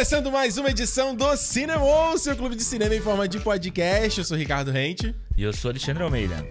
[0.00, 4.18] Começando mais uma edição do Cinema, seu clube de cinema em forma de podcast.
[4.18, 5.14] Eu sou Ricardo Rente.
[5.36, 6.42] E eu sou Alexandre Almeida.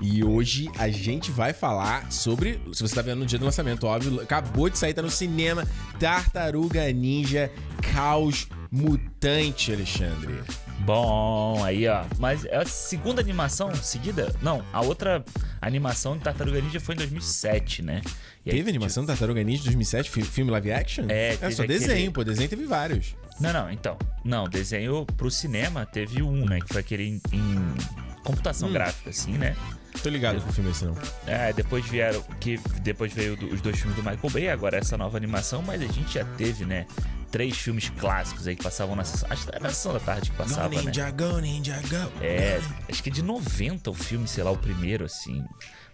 [0.00, 2.60] E hoje a gente vai falar sobre.
[2.72, 5.64] Se você tá vendo no dia do lançamento, óbvio, acabou de sair, tá no cinema
[6.00, 7.48] Tartaruga Ninja
[7.94, 10.42] Caos Mutante, Alexandre.
[10.80, 12.02] Bom, aí ó.
[12.18, 14.34] Mas é a segunda animação seguida?
[14.42, 15.24] Não, a outra
[15.60, 18.02] animação de Tartaruga Ninja foi em 2007, né?
[18.44, 20.10] E teve aí, animação de Tartaruga Ninja de 2007?
[20.10, 21.06] Filme live action?
[21.08, 21.78] É, é só aquele...
[21.78, 22.24] desenho, pô.
[22.24, 23.14] Desenho teve vários.
[23.40, 23.98] Não, não, então.
[24.24, 26.60] Não, desenho pro cinema teve um, né?
[26.60, 27.74] Que foi aquele em, em
[28.22, 28.72] computação hum.
[28.72, 29.54] gráfica, assim, né?
[30.02, 30.96] Tô ligado com o filme esse não.
[31.26, 32.22] É, depois vieram.
[32.40, 35.82] Que depois veio do, os dois filmes do Michael Bay, agora essa nova animação, mas
[35.82, 36.86] a gente já teve, né?
[37.30, 39.28] Três filmes clássicos aí que passavam na sessão.
[39.30, 40.68] Acho que era na sessão da tarde que passava.
[40.68, 41.12] Go ninja, né?
[41.12, 42.24] go, ninja, go.
[42.24, 45.44] É, acho que é de 90 o filme, sei lá, o primeiro, assim.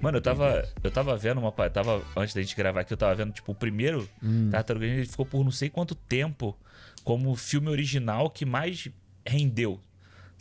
[0.01, 1.53] Mano, eu tava, eu tava vendo uma.
[1.71, 4.51] Tava, antes da gente gravar aqui, eu tava vendo, tipo, o primeiro hum.
[4.51, 6.57] Tartaruga Ninja, ele ficou por não sei quanto tempo
[7.05, 8.89] como o filme original que mais
[9.27, 9.81] rendeu.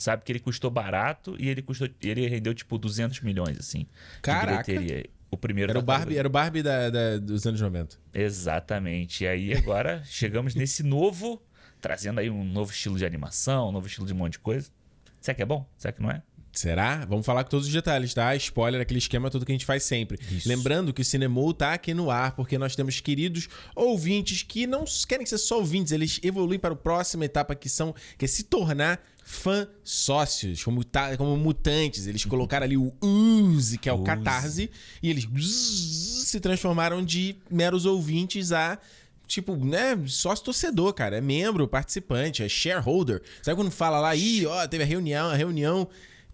[0.02, 1.88] Sabe que ele custou barato e ele custou.
[2.02, 3.85] Ele rendeu, tipo, 200 milhões, assim.
[4.21, 4.71] Caraca.
[5.30, 7.97] O primeiro era o Barbie, era o Barbie da, da, dos anos 90.
[8.13, 9.23] Exatamente.
[9.23, 11.41] E aí agora chegamos nesse novo,
[11.79, 14.72] trazendo aí um novo estilo de animação, um novo estilo de um monte de coisa.
[15.22, 15.69] Será que é bom?
[15.77, 16.23] Será que não é?
[16.52, 17.05] Será?
[17.05, 18.35] Vamos falar com todos os detalhes, tá?
[18.35, 20.19] Spoiler, aquele esquema todo que a gente faz sempre.
[20.30, 20.47] Isso.
[20.47, 24.83] Lembrando que o Cinemou tá aqui no ar, porque nós temos queridos ouvintes que não
[25.07, 28.44] querem ser só ouvintes, eles evoluem para a próxima etapa que são que é se
[28.44, 32.05] tornar fã sócios, como, tá, como mutantes.
[32.05, 34.69] Eles colocaram ali o Uzi, que é o Catarse,
[35.02, 35.27] e eles
[36.25, 38.77] se transformaram de meros ouvintes a
[39.25, 41.17] tipo, né, sócio torcedor, cara.
[41.17, 43.22] É membro, participante, é shareholder.
[43.41, 45.88] Sabe quando fala lá, ih, ó, teve a reunião, a reunião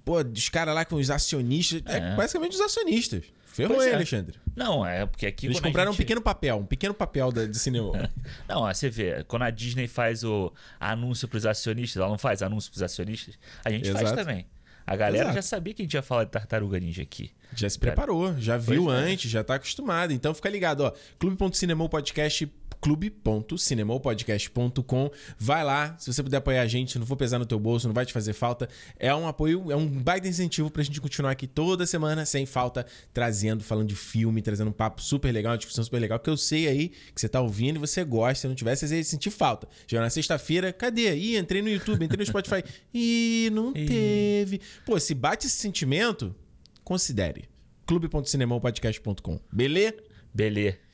[0.07, 1.83] Pô, os caras lá com os acionistas.
[1.85, 3.25] É, é basicamente os acionistas.
[3.45, 3.95] Ferrou aí, é.
[3.95, 4.39] Alexandre.
[4.55, 5.47] Não, é porque aqui.
[5.47, 5.99] Eles compraram gente...
[5.99, 8.09] um pequeno papel, um pequeno papel da, de cinema.
[8.47, 12.71] não, você vê, quando a Disney faz o anúncio pros acionistas, ela não faz anúncio
[12.71, 14.05] pros acionistas, a gente Exato.
[14.05, 14.45] faz também.
[14.85, 15.35] A galera Exato.
[15.35, 17.31] já sabia que a gente ia falar de Tartaruga Ninja aqui.
[17.53, 19.11] Já se preparou, já viu pois é.
[19.11, 19.33] antes, é.
[19.33, 20.13] já tá acostumado.
[20.13, 20.93] Então fica ligado, ó.
[21.19, 22.49] Clube.cinemou podcast
[22.81, 25.11] clube.cinemopodcast.com.
[25.37, 27.93] Vai lá, se você puder apoiar a gente, não for pesar no teu bolso, não
[27.93, 28.69] vai te fazer falta.
[28.97, 32.85] É um apoio, é um baita incentivo pra gente continuar aqui toda semana, sem falta,
[33.13, 36.37] trazendo, falando de filme, trazendo um papo super legal, uma discussão super legal, que eu
[36.37, 38.41] sei aí que você tá ouvindo e você gosta.
[38.41, 39.67] Se não tivesse, você ia sentir falta.
[39.87, 41.15] Já na sexta-feira, cadê?
[41.15, 42.63] Ih, entrei no YouTube, entrei no Spotify.
[42.93, 44.61] Ih, não teve.
[44.85, 46.35] Pô, se bate esse sentimento,
[46.83, 47.45] considere.
[47.85, 49.39] clube.cinemopodcast.com.
[49.51, 49.95] Beleza?
[50.33, 50.86] Beleza.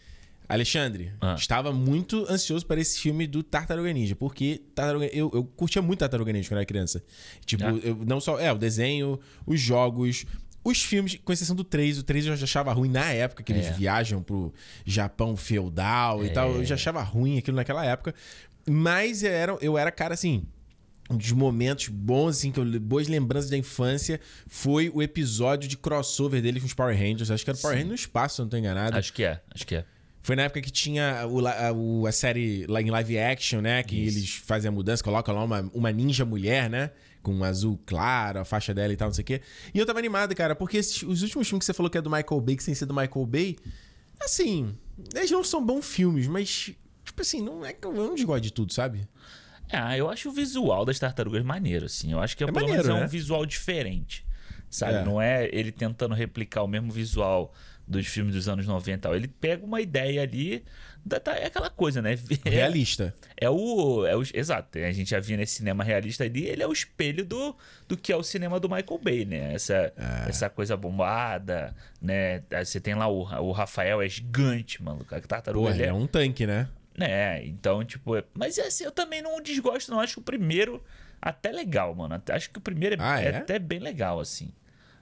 [0.48, 1.36] Alexandre, ah.
[1.38, 6.00] estava muito ansioso para esse filme do Tartaruga Ninja, porque Tartaruga, eu, eu curtia muito
[6.00, 7.04] Tartaruga Ninja quando era criança.
[7.46, 7.80] Tipo, ah.
[7.84, 8.40] eu, não só.
[8.40, 10.26] É, o desenho, os jogos,
[10.64, 13.52] os filmes, com exceção do 3, o 3 eu já achava ruim na época, que
[13.52, 13.72] eles é.
[13.74, 14.54] viajam pro
[14.86, 16.28] Japão feudal é.
[16.28, 16.52] e tal.
[16.52, 18.16] Eu já achava ruim aquilo naquela época.
[18.70, 20.46] Mas eu era, eu era cara assim.
[21.10, 25.76] Um dos momentos bons, assim, que eu, boas lembranças da infância foi o episódio de
[25.76, 27.30] crossover dele com os Power Rangers.
[27.30, 28.98] Acho que era o Power Rangers no espaço, se eu não tô enganado.
[28.98, 29.86] Acho que é, acho que é.
[30.24, 33.84] Foi na época que tinha o, a, a série lá em live action, né?
[33.84, 34.18] Que Isso.
[34.18, 36.92] eles fazem a mudança, colocam lá uma, uma ninja mulher, né?
[37.22, 39.42] Com um azul claro, a faixa dela e tal, não sei o quê.
[39.74, 42.02] E eu tava animado, cara, porque esses, os últimos filmes que você falou que é
[42.02, 43.58] do Michael Bay, que sem ser do Michael Bay,
[44.22, 44.74] assim,
[45.14, 46.72] eles não são bons filmes, mas,
[47.04, 49.06] tipo assim, não é que eu não desgosto de tudo, sabe?
[49.70, 52.14] Ah, eu acho o visual das tartarugas maneiro, assim.
[52.14, 53.04] Eu acho que é, é maneiro, é né?
[53.04, 54.26] um visual diferente.
[54.70, 55.00] Sabe?
[55.00, 55.04] É.
[55.04, 57.54] Não é ele tentando replicar o mesmo visual
[57.88, 59.10] dos filmes dos anos 90.
[59.10, 60.64] Ele pega uma ideia ali,
[61.38, 62.18] é aquela coisa, né?
[62.46, 63.14] É, realista.
[63.40, 64.24] É, é, o, é o.
[64.34, 64.78] Exato.
[64.80, 67.56] A gente já via nesse cinema realista ali, ele é o espelho do,
[67.88, 69.54] do que é o cinema do Michael Bay, né?
[69.54, 70.30] Essa, é.
[70.30, 72.44] essa coisa bombada, né?
[72.64, 75.06] Você tem lá o, o Rafael, é gigante, mano.
[75.10, 76.68] A tartaruga Pô, é, é um tanque, né?
[77.00, 78.16] É, então, tipo.
[78.16, 80.00] É, mas assim, eu também não desgosto, não.
[80.00, 80.84] Acho que o primeiro
[81.22, 82.22] até legal, mano.
[82.30, 83.38] Acho que o primeiro é, ah, é?
[83.38, 84.52] até bem legal, assim.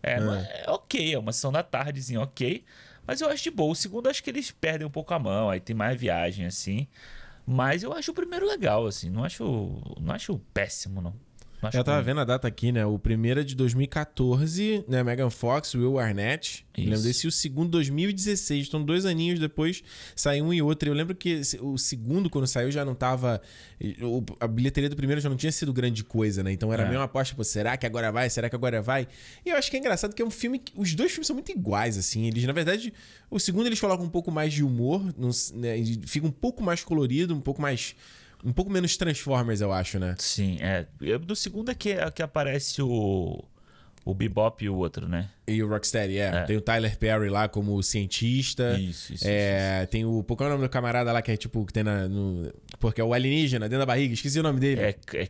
[0.04, 0.64] É, é.
[0.66, 2.64] é ok, é uma sessão da tardezinha, ok.
[3.06, 3.72] Mas eu acho de boa.
[3.72, 6.88] O segundo, acho que eles perdem um pouco a mão, aí tem mais viagem, assim.
[7.46, 9.10] Mas eu acho o primeiro legal, assim.
[9.10, 9.44] Não acho,
[10.00, 11.14] não acho péssimo, não.
[11.74, 12.86] Eu tava vendo a data aqui, né?
[12.86, 15.04] O primeiro é de 2014, né?
[15.04, 16.66] Megan Fox, Will Arnett.
[16.76, 16.90] Isso.
[16.90, 18.68] Lembro desse o segundo 2016.
[18.68, 19.84] Então, dois aninhos depois
[20.16, 20.90] saiu um e outro.
[20.90, 23.42] Eu lembro que o segundo, quando saiu, já não tava.
[24.40, 26.52] A bilheteria do primeiro já não tinha sido grande coisa, né?
[26.52, 26.88] Então era é.
[26.88, 28.30] meio uma aposta, pô, será que agora vai?
[28.30, 29.08] Será que agora vai?
[29.46, 30.58] E eu acho que é engraçado que é um filme.
[30.58, 32.26] Que, os dois filmes são muito iguais, assim.
[32.28, 32.92] Eles, na verdade,
[33.30, 35.04] o segundo eles colocam um pouco mais de humor,
[35.54, 35.76] né?
[36.08, 37.96] fica um pouco mais colorido, um pouco mais
[38.44, 40.16] um pouco menos Transformers, eu acho, né?
[40.18, 40.86] Sim, é.
[41.18, 43.44] Do segundo é que, é que aparece o.
[44.04, 45.30] O Bebop e o outro, né?
[45.48, 46.32] E o Rocksteady, é.
[46.34, 46.44] é.
[46.46, 48.76] Tem o Tyler Perry lá como cientista.
[48.80, 49.28] Isso, isso.
[49.28, 50.24] É, isso, Tem o.
[50.24, 52.10] Qual é o nome do camarada lá que é tipo, que tem na.
[52.10, 54.12] No, porque é o alienígena dentro da barriga.
[54.12, 54.82] Esqueci o nome dele.
[54.82, 55.30] É, é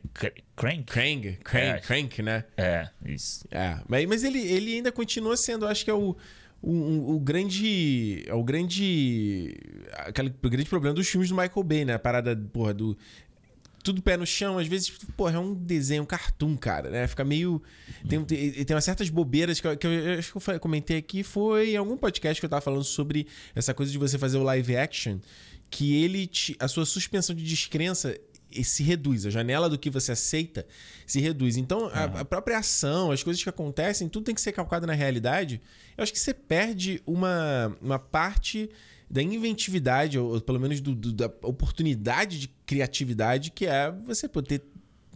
[0.56, 0.84] Crank?
[0.86, 1.80] Crank, Crank, é.
[1.80, 2.46] Crank, né?
[2.56, 3.46] É, isso.
[3.52, 3.78] É.
[3.90, 6.16] Mas, mas ele, ele ainda continua sendo, acho que é o.
[6.62, 8.24] O, o, grande.
[8.28, 9.56] É o grande.
[9.94, 11.94] Aquele, o grande problema dos filmes do Michael Bay, né?
[11.96, 12.98] A parada, porra, do
[13.84, 17.08] tudo pé no chão, às vezes, porra, é um desenho, um cartoon, cara, né?
[17.08, 17.62] Fica meio.
[18.08, 21.24] Tem, tem, tem umas certas bobeiras que eu, que eu acho que eu comentei aqui.
[21.24, 24.44] Foi em algum podcast que eu tava falando sobre essa coisa de você fazer o
[24.44, 25.20] live action,
[25.70, 26.28] que ele.
[26.28, 28.16] Te, a sua suspensão de descrença
[28.64, 30.66] se reduz, a janela do que você aceita
[31.06, 31.58] se reduz.
[31.58, 34.94] Então, a, a, própria ação, as coisas que acontecem, tudo tem que ser calcado na
[34.94, 35.62] realidade.
[35.98, 38.70] Eu acho que você perde uma, uma parte
[39.10, 44.64] da inventividade, ou, pelo menos do, do, da oportunidade de criatividade, que é você poder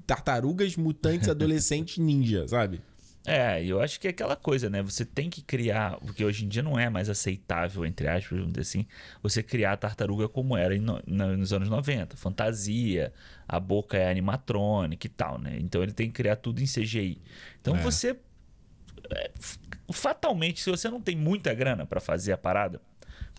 [0.06, 2.82] tartarugas mutantes adolescentes ninja, sabe?
[3.26, 4.84] É, eu acho que é aquela coisa, né?
[4.84, 8.54] Você tem que criar, porque hoje em dia não é mais aceitável, entre aspas, vamos
[8.54, 8.86] dizer assim,
[9.22, 12.16] você criar a tartaruga como era no, nos anos 90.
[12.16, 13.12] Fantasia,
[13.48, 15.58] a boca é animatrônica e tal, né?
[15.60, 17.20] Então ele tem que criar tudo em CGI.
[17.60, 17.82] Então é.
[17.82, 18.16] você.
[19.12, 19.32] É,
[19.92, 22.82] fatalmente, se você não tem muita grana para fazer a parada,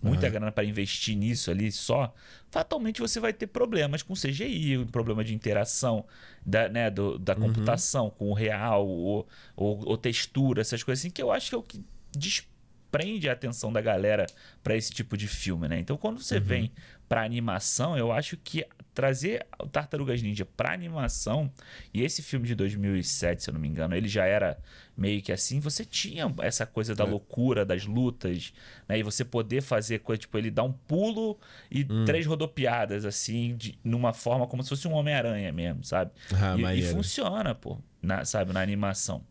[0.01, 0.31] muita uhum.
[0.31, 2.13] grana para investir nisso ali só,
[2.51, 6.05] fatalmente você vai ter problemas com CGI, problema de interação
[6.45, 7.41] da, né, do, da uhum.
[7.41, 11.55] computação com o real, ou, ou, ou, textura, essas coisas assim, que eu acho que
[11.55, 14.25] é o que desprende a atenção da galera
[14.63, 15.79] para esse tipo de filme, né?
[15.79, 16.43] Então, quando você uhum.
[16.43, 16.71] vem
[17.07, 21.51] para animação, eu acho que trazer o Tartarugas Ninja para animação,
[21.93, 24.57] e esse filme de 2007, se eu não me engano, ele já era
[24.97, 27.07] meio que assim, você tinha essa coisa da é.
[27.07, 28.51] loucura, das lutas,
[28.89, 28.97] né?
[28.97, 31.39] E você poder fazer coisa, tipo, ele dá um pulo
[31.69, 32.05] e hum.
[32.05, 36.09] três rodopiadas, assim, de, numa forma como se fosse um Homem-Aranha mesmo, sabe?
[36.33, 39.23] Ah, e, e, funciona, pô, na, sabe, na animação.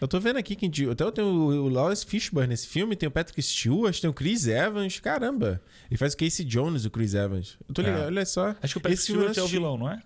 [0.00, 3.40] Eu tô vendo aqui que até tem o Lawrence Fishburne nesse filme, tem o Patrick
[3.42, 5.60] Stewart, tem o Chris Evans, caramba.
[5.90, 7.58] Ele faz o Casey Jones, o Chris Evans.
[7.68, 8.06] Eu tô ligado, é.
[8.06, 8.54] olha só.
[8.62, 10.00] Acho que o Patrick Stewart é o vilão, não é?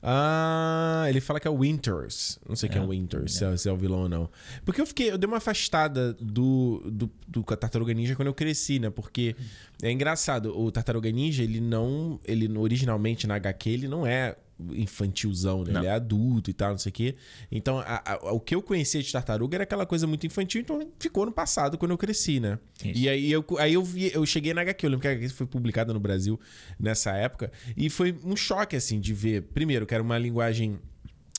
[0.00, 2.38] Ah, ele fala que é o Winters.
[2.48, 4.30] Não sei é, quem é o Winters, se é, se é, o vilão ou não.
[4.64, 5.10] Porque eu fiquei.
[5.10, 8.90] Eu dei uma afastada do, do, do Tartaruga Ninja quando eu cresci, né?
[8.90, 9.34] Porque
[9.82, 12.20] é engraçado, o Tartaruga Ninja, ele não.
[12.24, 14.36] Ele originalmente na HQ, ele não é
[14.72, 15.78] infantilzão, né?
[15.78, 17.14] Ele é adulto e tal, não sei o quê.
[17.50, 20.80] Então, a, a, o que eu conhecia de tartaruga era aquela coisa muito infantil, então
[20.98, 22.58] ficou no passado quando eu cresci, né?
[22.84, 22.98] Isso.
[22.98, 25.28] E aí eu, aí eu vi, eu cheguei na HQ, eu lembro que a HQ
[25.30, 26.38] foi publicada no Brasil
[26.78, 30.78] nessa época, e foi um choque, assim, de ver, primeiro, que era uma linguagem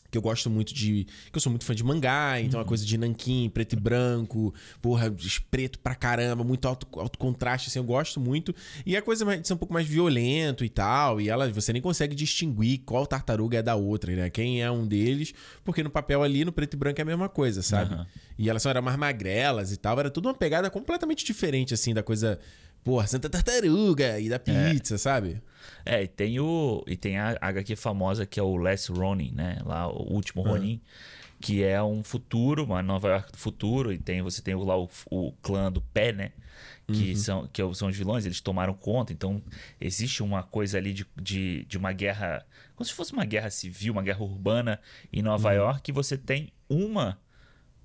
[0.10, 1.06] que eu gosto muito de.
[1.32, 2.66] que eu sou muito fã de mangá, então uhum.
[2.66, 5.14] a coisa de nanquim, preto e branco, porra,
[5.52, 8.54] preto pra caramba, muito alto, alto contraste, assim, eu gosto muito.
[8.86, 11.82] E a coisa de ser um pouco mais violento e tal, e ela você nem
[11.82, 14.30] consegue distinguir qual tartaruga é da outra, né?
[14.30, 15.34] Quem é um deles,
[15.64, 17.94] porque no papel ali, no preto e branco, é a mesma coisa, sabe?
[17.94, 18.06] Uhum.
[18.38, 22.02] E elas eram mais magrelas e tal, era tudo uma pegada completamente diferente, assim, da
[22.02, 22.40] coisa
[22.84, 24.40] porra, Santa Tartaruga e da é.
[24.40, 24.98] pizza, é.
[24.98, 25.42] sabe?
[25.86, 26.84] É, e tem o.
[26.88, 29.60] E tem a HQ famosa que é o Last Ronin, né?
[29.66, 30.50] Lá, o último ah.
[30.50, 30.81] Ronin.
[31.42, 33.94] Que é um futuro, uma Nova York do futuro.
[33.94, 36.31] E tem, você tem lá o, o clã do pé, né?
[36.86, 37.16] Que, uhum.
[37.16, 39.14] são, que são os vilões, eles tomaram conta.
[39.14, 39.42] Então,
[39.80, 42.46] existe uma coisa ali de, de, de uma guerra.
[42.76, 44.81] Como se fosse uma guerra civil, uma guerra urbana
[45.14, 45.56] em Nova uhum.
[45.56, 45.90] York.
[45.90, 47.18] E você tem uma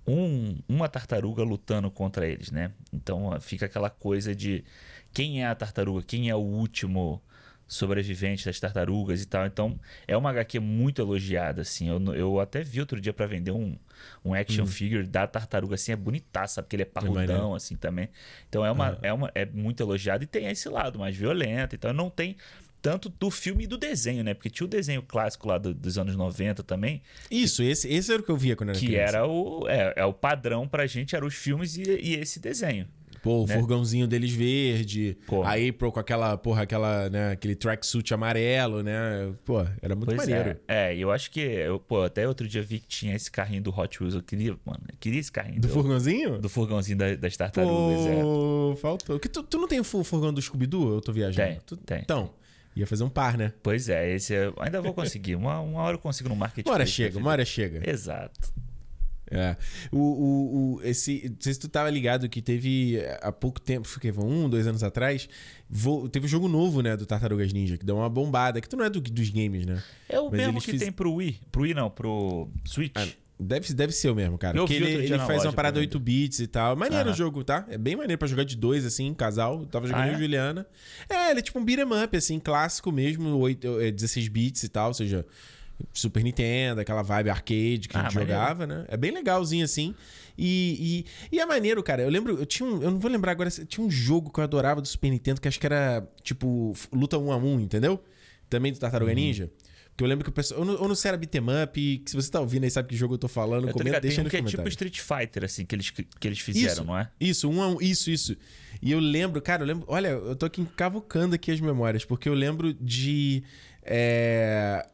[0.07, 2.71] um, uma tartaruga lutando contra eles, né?
[2.93, 4.65] Então fica aquela coisa de
[5.13, 7.23] quem é a tartaruga, quem é o último
[7.67, 9.47] sobrevivente das tartarugas e tal.
[9.47, 11.89] Então é uma HQ muito elogiada, assim.
[11.89, 13.77] Eu, eu até vi outro dia para vender um,
[14.25, 14.67] um action hum.
[14.67, 18.09] figure da tartaruga, assim, é bonitaça, porque ele é parrudão, assim, também.
[18.49, 18.99] Então é uma, ah.
[19.03, 21.75] é uma é muito elogiado e tem esse lado mais violento.
[21.75, 22.37] Então não tem
[22.85, 24.35] tanto do filme e do desenho, né?
[24.35, 27.01] Porque tinha o desenho clássico lá do, dos anos 90 também.
[27.31, 29.13] Isso, que, esse, esse era o que eu via quando era que criança.
[29.13, 32.39] Que era o, é, é, o padrão pra gente, eram os filmes e, e esse
[32.39, 32.87] desenho.
[33.23, 33.55] Pô, o né?
[33.55, 35.17] furgãozinho deles verde.
[35.27, 35.43] Pô.
[35.45, 39.33] A April com aquela, porra, aquela, né, aquele tracksuit amarelo, né?
[39.47, 40.61] Pô, era muito pois maneiro.
[40.69, 43.63] É, é eu acho que, eu, pô, até outro dia vi que tinha esse carrinho
[43.63, 44.15] do Hot Wheels.
[44.15, 45.59] Eu queria, mano, eu queria esse carrinho.
[45.59, 46.39] Do, do furgãozinho?
[46.39, 48.77] Do furgãozinho da, das tartarugas, pô, é.
[48.77, 49.19] faltou.
[49.19, 50.97] Que tu, tu não tem o furgão do Scooby-Doo?
[50.97, 51.49] Eu tô viajando.
[51.49, 52.01] Tem, tu, tem.
[52.03, 52.44] Então...
[52.77, 53.53] Ia fazer um par, né?
[53.63, 55.37] Pois é, esse eu ainda vou conseguir.
[55.37, 56.69] Uma, uma hora eu consigo no marketing.
[56.69, 57.89] Uma hora chega, uma hora chega.
[57.89, 58.53] Exato.
[59.31, 59.57] É.
[59.91, 63.89] O, o, o, esse, não sei se tu tava ligado que teve há pouco tempo,
[63.99, 65.29] que um, dois anos atrás,
[65.69, 68.77] vo, teve um jogo novo, né, do Tartarugas Ninja, que deu uma bombada, que tu
[68.77, 69.83] não é do, dos games, né?
[70.09, 70.81] É o Mas mesmo que fiz...
[70.81, 71.41] tem pro Wii.
[71.51, 72.93] Pro Wii não, pro Switch.
[72.95, 73.07] Ah,
[73.39, 74.57] Deve, deve ser o mesmo, cara.
[74.57, 76.77] Porque ele, ele faz uma parada 8 bits e tal.
[76.77, 77.67] Maneiro o jogo, tá?
[77.69, 79.67] É bem maneiro pra jogar de dois, assim, casal.
[79.67, 80.19] Tava jogando ah, é?
[80.19, 80.67] Juliana.
[81.09, 84.69] É, ele é tipo um beat'em up, assim, clássico mesmo, 8, 16 é, bits e
[84.69, 84.89] tal.
[84.89, 85.27] Ou seja,
[85.93, 88.85] Super Nintendo, aquela vibe arcade que ah, a gente jogava, né?
[88.89, 89.95] É bem legalzinho assim.
[90.39, 92.03] E, e, e, é maneiro, cara.
[92.03, 94.45] Eu lembro, eu tinha um, eu não vou lembrar agora, tinha um jogo que eu
[94.45, 98.03] adorava do Super Nintendo que acho que era tipo luta um a um, entendeu?
[98.49, 99.17] Também do Tartaruga uhum.
[99.17, 99.51] Ninja.
[99.95, 100.61] Porque eu lembro que o pessoal.
[100.61, 102.89] Ou não, ou não sei era beat'em up, que se você tá ouvindo aí sabe
[102.89, 105.45] que jogo eu tô falando, eu comenta, deixa Tem um que é tipo Street Fighter,
[105.45, 107.09] assim, que eles, que eles fizeram, isso, não é?
[107.21, 108.37] Isso, um a um, isso, isso.
[108.83, 109.85] E eu lembro, cara, eu lembro.
[109.87, 113.45] Olha, eu tô aqui cavucando aqui as memórias, porque eu lembro de.
[113.85, 114.85] É,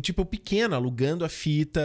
[0.00, 1.80] tipo, pequeno, alugando a fita,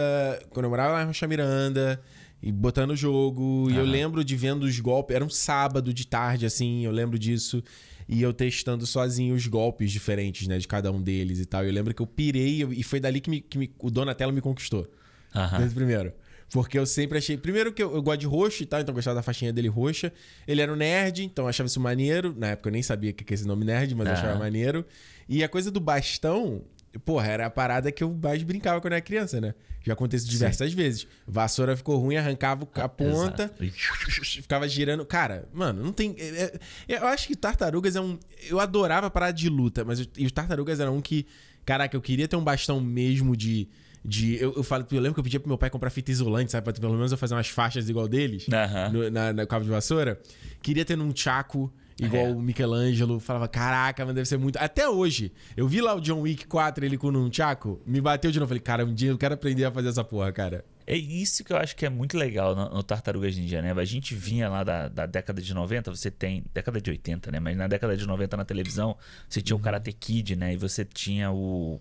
[0.50, 2.00] quando eu morava lá em Rocha Miranda,
[2.40, 3.68] e botando o jogo.
[3.72, 5.16] E eu lembro de vendo os golpes.
[5.16, 7.60] Era um sábado de tarde, assim, eu lembro disso
[8.08, 11.64] e eu testando sozinho os golpes diferentes, né, de cada um deles e tal.
[11.64, 14.40] Eu lembro que eu pirei e foi dali que, me, que me, o Donatello me
[14.40, 14.86] conquistou.
[15.34, 15.58] Aham.
[15.58, 16.12] Desde primeiro.
[16.52, 17.36] Porque eu sempre achei.
[17.36, 19.68] Primeiro que eu, eu, gosto de roxo e tal, então eu gostava da faixinha dele
[19.68, 20.12] roxa.
[20.46, 22.34] Ele era um nerd, então eu achava isso maneiro.
[22.36, 24.84] Na época eu nem sabia o que é esse nome nerd, mas eu achava maneiro.
[25.28, 26.62] E a coisa do bastão,
[27.04, 29.54] Porra, era a parada que eu mais brincava quando era criança, né?
[29.82, 30.76] Já aconteceu diversas Sim.
[30.76, 31.06] vezes.
[31.26, 34.24] Vassoura ficou ruim, arrancava a ponta, Exato.
[34.24, 35.04] ficava girando.
[35.04, 36.14] Cara, mano, não tem.
[36.18, 36.58] É,
[36.88, 38.18] é, eu acho que Tartarugas é um.
[38.48, 41.26] Eu adorava parar de luta, mas os Tartarugas eram um que.
[41.64, 43.68] Caraca, eu queria ter um bastão mesmo de.
[44.06, 46.52] De, eu, eu, falo, eu lembro que eu pedia pro meu pai comprar fita isolante,
[46.52, 46.62] sabe?
[46.62, 48.92] Pra pelo menos eu fazer umas faixas igual deles uhum.
[48.92, 50.20] no, na, na cabo de vassoura.
[50.60, 52.30] Queria ter num chaco Igual é.
[52.30, 54.56] o Michelangelo falava, caraca, mas deve ser muito.
[54.56, 58.30] Até hoje, eu vi lá o John Wick 4, ele com um Chaco, me bateu
[58.30, 58.48] de novo.
[58.48, 60.64] Falei, cara, um dia eu quero aprender a fazer essa porra, cara.
[60.86, 63.72] É isso que eu acho que é muito legal no, no Tartarugas Ninja, né?
[63.72, 66.44] A gente vinha lá da, da, década de 90, você tem.
[66.52, 67.40] Década de 80, né?
[67.40, 68.96] Mas na década de 90 na televisão,
[69.28, 69.64] você tinha o uhum.
[69.64, 70.52] Karate Kid, né?
[70.52, 71.80] E você tinha o.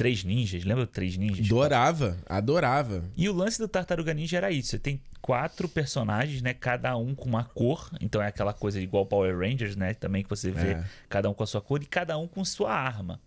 [0.00, 1.44] Três Ninjas, lembra Três Ninjas?
[1.44, 3.04] Adorava, adorava.
[3.14, 6.54] E o lance do Tartaruga Ninja era isso: você tem quatro personagens, né?
[6.54, 7.90] Cada um com uma cor.
[8.00, 9.92] Então é aquela coisa igual Power Rangers, né?
[9.92, 10.84] Também que você vê é.
[11.06, 13.20] cada um com a sua cor e cada um com sua arma.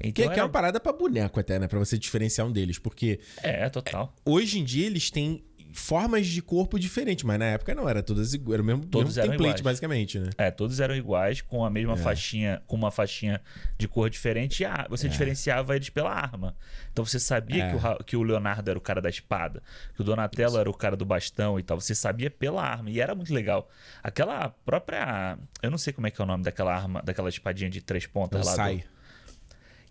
[0.00, 0.32] Então que, era...
[0.32, 1.68] que, é uma parada para boneco até, né?
[1.68, 2.78] Pra você diferenciar um deles.
[2.78, 3.20] Porque.
[3.42, 4.14] É, total.
[4.24, 8.32] Hoje em dia eles têm formas de corpo diferentes, mas na época não, era todas
[8.32, 9.60] era o mesmo, todos mesmo template, iguais.
[9.60, 10.30] basicamente, né?
[10.38, 11.96] É, todos eram iguais, com a mesma é.
[11.96, 13.40] faixinha, com uma faixinha
[13.76, 15.10] de cor diferente, e a, você é.
[15.10, 16.56] diferenciava eles pela arma.
[16.92, 17.70] Então você sabia é.
[17.70, 19.62] que, o, que o Leonardo era o cara da espada,
[19.94, 20.60] que o Donatello Isso.
[20.60, 21.80] era o cara do bastão e tal.
[21.80, 23.68] Você sabia pela arma, e era muito legal.
[24.02, 25.36] Aquela própria.
[25.60, 28.06] Eu não sei como é que é o nome daquela arma, daquela espadinha de três
[28.06, 28.54] pontas lá.
[28.54, 28.76] Sai.
[28.76, 28.93] Do,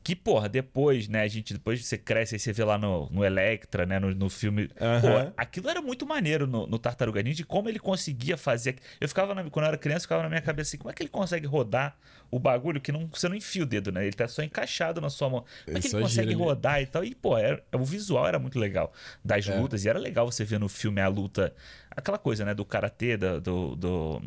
[0.04, 3.24] que, porra, depois, né, a gente, depois você cresce e você vê lá no, no
[3.24, 4.64] Electra, né, no, no filme.
[4.64, 5.02] Uhum.
[5.02, 8.76] Pô, aquilo era muito maneiro no, no Tartaruga Ninja, de como ele conseguia fazer.
[9.00, 11.04] Eu ficava, na, quando eu era criança, ficava na minha cabeça assim, como é que
[11.04, 11.96] ele consegue rodar
[12.30, 14.04] o bagulho que não, você não enfia o dedo, né?
[14.04, 15.46] Ele tá só encaixado na sua mão.
[15.66, 16.84] Como é que ele consegue rodar ali.
[16.84, 17.04] e tal?
[17.06, 18.92] E, pô, era, o visual era muito legal
[19.24, 19.56] das é.
[19.56, 19.86] lutas.
[19.86, 21.54] E era legal você ver no filme a luta,
[21.92, 24.22] aquela coisa, né, do karatê, do, do, do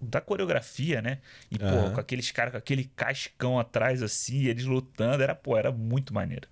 [0.00, 1.18] da coreografia, né?
[1.50, 1.92] E, pô, uhum.
[1.92, 6.48] com aqueles caras, com aquele cascão atrás, assim, eles lutando, era, pô, era muito maneiro.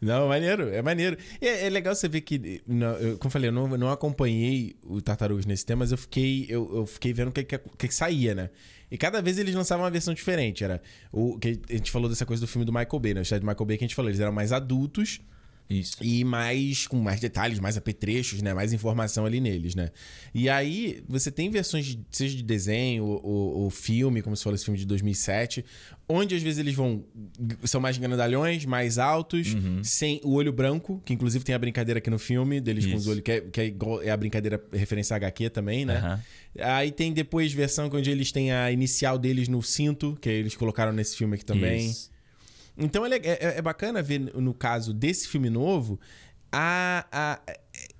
[0.00, 1.16] Não, maneiro, é maneiro.
[1.40, 4.76] É, é legal você ver que, não, eu, como eu falei, eu não, não acompanhei
[4.82, 7.94] o Tartarugas nesse tema, mas eu fiquei, eu, eu fiquei vendo o que, que, que,
[7.94, 8.50] saía, né?
[8.90, 10.62] E cada vez eles lançavam uma versão diferente.
[10.62, 13.22] Era o que a gente falou dessa coisa do filme do Michael Bay, né?
[13.22, 15.20] O do Michael Bay que a gente falou, eles eram mais adultos
[15.68, 15.96] isso.
[16.02, 18.52] E mais com mais detalhes, mais apetrechos, né?
[18.52, 19.90] Mais informação ali neles, né?
[20.34, 24.64] E aí você tem versões, de, seja de desenho ou, ou, filme, como se fosse
[24.64, 25.64] filme de 2007,
[26.06, 27.02] onde às vezes eles vão
[27.64, 29.82] são mais grandalhões, mais altos, uhum.
[29.82, 32.92] sem o olho branco, que inclusive tem a brincadeira aqui no filme deles Isso.
[32.92, 35.86] com os olhos que é, que é, igual, é a brincadeira referência a HQ também,
[35.86, 36.20] né?
[36.56, 36.62] Uhum.
[36.62, 40.92] Aí tem depois versão onde eles têm a inicial deles no cinto, que eles colocaram
[40.92, 41.88] nesse filme aqui também.
[41.88, 42.13] Isso.
[42.76, 45.98] Então é, é, é, bacana ver, no caso desse filme novo,
[46.50, 47.40] a, a,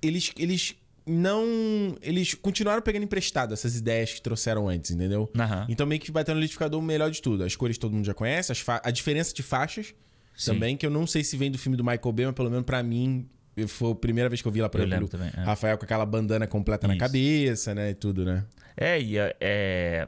[0.01, 1.95] eles, eles não.
[2.01, 5.29] Eles continuaram pegando emprestado essas ideias que trouxeram antes, entendeu?
[5.35, 5.65] Uhum.
[5.69, 7.43] Então meio que vai ter no liquidificador o melhor de tudo.
[7.43, 8.51] As cores todo mundo já conhece,
[8.83, 9.93] a diferença de faixas
[10.35, 10.53] Sim.
[10.53, 12.65] também, que eu não sei se vem do filme do Michael Bay, mas pelo menos
[12.65, 13.29] pra mim.
[13.69, 15.41] Foi a primeira vez que eu vi lá, por exemplo, é.
[15.43, 16.93] Rafael com aquela bandana completa Isso.
[16.93, 17.91] na cabeça, né?
[17.91, 18.43] E tudo, né?
[18.75, 20.07] É, e é, é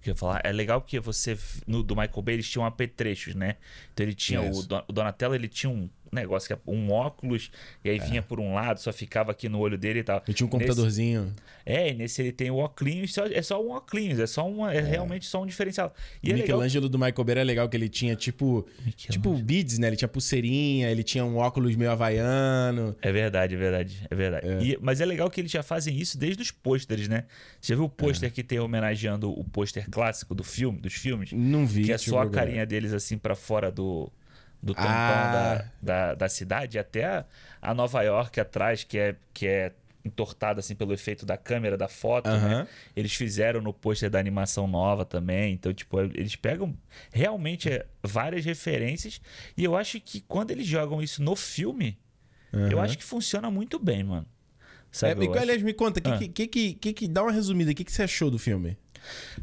[0.00, 3.56] que eu falar, é legal porque você no do Michael Bay eles tinham apetrechos, né?
[3.92, 7.50] Então ele tinha o, o Donatello, ele tinha um negócio que é um óculos,
[7.84, 8.04] e aí é.
[8.04, 10.22] vinha por um lado, só ficava aqui no olho dele e tal.
[10.26, 11.24] E tinha um computadorzinho.
[11.24, 14.78] Nesse, é, nesse ele tem o óculos, é só um óculos, é só um, é,
[14.78, 15.94] é, realmente só um diferencial.
[16.22, 16.90] E o é Michelangelo legal...
[16.90, 19.86] do Michael Bay é legal que ele tinha tipo, tipo beads, né?
[19.86, 22.96] Ele tinha pulseirinha, ele tinha um óculos meio havaiano.
[23.00, 24.48] É verdade, é verdade, é verdade.
[24.48, 24.62] É.
[24.62, 27.24] E, mas é legal que eles já fazem isso desde os pôsteres, né?
[27.60, 28.30] Você viu o pôster é.
[28.30, 31.32] que tem homenageando o pôster clássico do filme, dos filmes?
[31.32, 31.84] Não vi.
[31.84, 34.10] Que é só a carinha deles assim para fora do
[34.62, 35.64] do tampão ah.
[35.82, 37.24] da, da, da, cidade até a,
[37.62, 39.72] a, Nova York atrás, que é, que é
[40.04, 42.40] entortada assim pelo efeito da câmera, da foto, uhum.
[42.40, 42.68] né?
[42.94, 45.52] Eles fizeram no pôster da animação nova também.
[45.52, 46.76] Então, tipo, eles pegam
[47.12, 49.20] realmente é, várias referências.
[49.56, 51.98] E eu acho que quando eles jogam isso no filme,
[52.52, 52.68] uhum.
[52.68, 54.26] eu acho que funciona muito bem, mano.
[54.90, 56.18] Sabe, é, aliás, me conta, que, ah.
[56.18, 58.76] que, que, que, que, dá uma resumida, o que, que você achou do filme?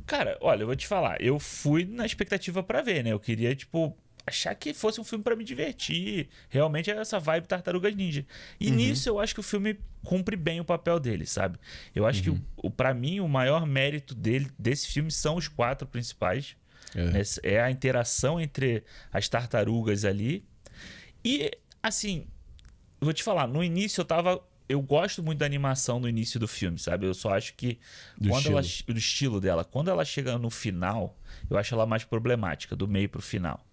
[0.05, 3.13] Cara, olha, eu vou te falar, eu fui na expectativa para ver, né?
[3.13, 3.97] Eu queria, tipo,
[4.27, 6.27] achar que fosse um filme para me divertir.
[6.49, 8.25] Realmente é essa vibe Tartarugas Ninja.
[8.59, 8.75] E uhum.
[8.75, 11.57] nisso eu acho que o filme cumpre bem o papel dele, sabe?
[11.95, 12.37] Eu acho uhum.
[12.37, 16.57] que, o, para mim, o maior mérito dele, desse filme são os quatro principais.
[16.95, 17.55] É.
[17.55, 20.43] é a interação entre as tartarugas ali.
[21.23, 22.27] E, assim,
[22.99, 26.47] vou te falar, no início eu tava eu gosto muito da animação no início do
[26.47, 27.05] filme, sabe?
[27.05, 27.79] Eu só acho que
[28.17, 28.57] do quando estilo.
[28.57, 31.17] ela do estilo dela, quando ela chega no final,
[31.49, 33.65] eu acho ela mais problemática do meio pro final.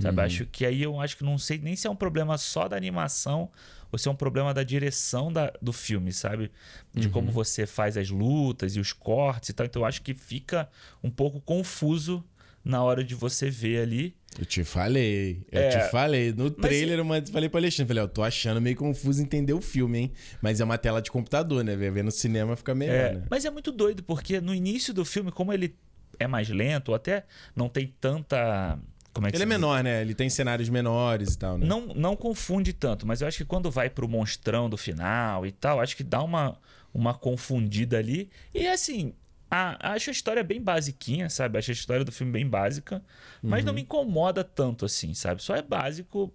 [0.00, 0.18] Sabe?
[0.18, 0.26] Uhum.
[0.26, 2.76] Acho que aí eu acho que não sei nem se é um problema só da
[2.76, 3.50] animação
[3.92, 6.50] ou se é um problema da direção da, do filme, sabe?
[6.94, 7.12] De uhum.
[7.12, 9.66] como você faz as lutas e os cortes e tal.
[9.66, 10.68] Então eu acho que fica
[11.02, 12.24] um pouco confuso
[12.64, 14.14] na hora de você ver ali.
[14.38, 16.32] Eu te falei, eu é, te falei.
[16.32, 17.26] No trailer, mas...
[17.26, 20.12] eu falei pro Alexandre, falei, eu tô achando meio confuso entender o filme, hein?
[20.40, 21.74] Mas é uma tela de computador, né?
[21.74, 23.22] Ver no cinema fica melhor, é, né?
[23.28, 25.74] Mas é muito doido, porque no início do filme, como ele
[26.18, 27.24] é mais lento, ou até
[27.56, 28.78] não tem tanta
[29.12, 30.00] como é que ele é menor, né?
[30.02, 31.66] Ele tem cenários menores e tal, né?
[31.66, 35.50] Não, não confunde tanto, mas eu acho que quando vai pro monstrão do final e
[35.50, 36.56] tal, acho que dá uma,
[36.94, 38.30] uma confundida ali.
[38.54, 39.12] E assim,
[39.50, 41.58] a, acho a história bem basiquinha, sabe?
[41.58, 43.02] Acho a história do filme bem básica,
[43.42, 43.66] mas uhum.
[43.66, 45.42] não me incomoda tanto assim, sabe?
[45.42, 46.32] Só é básico,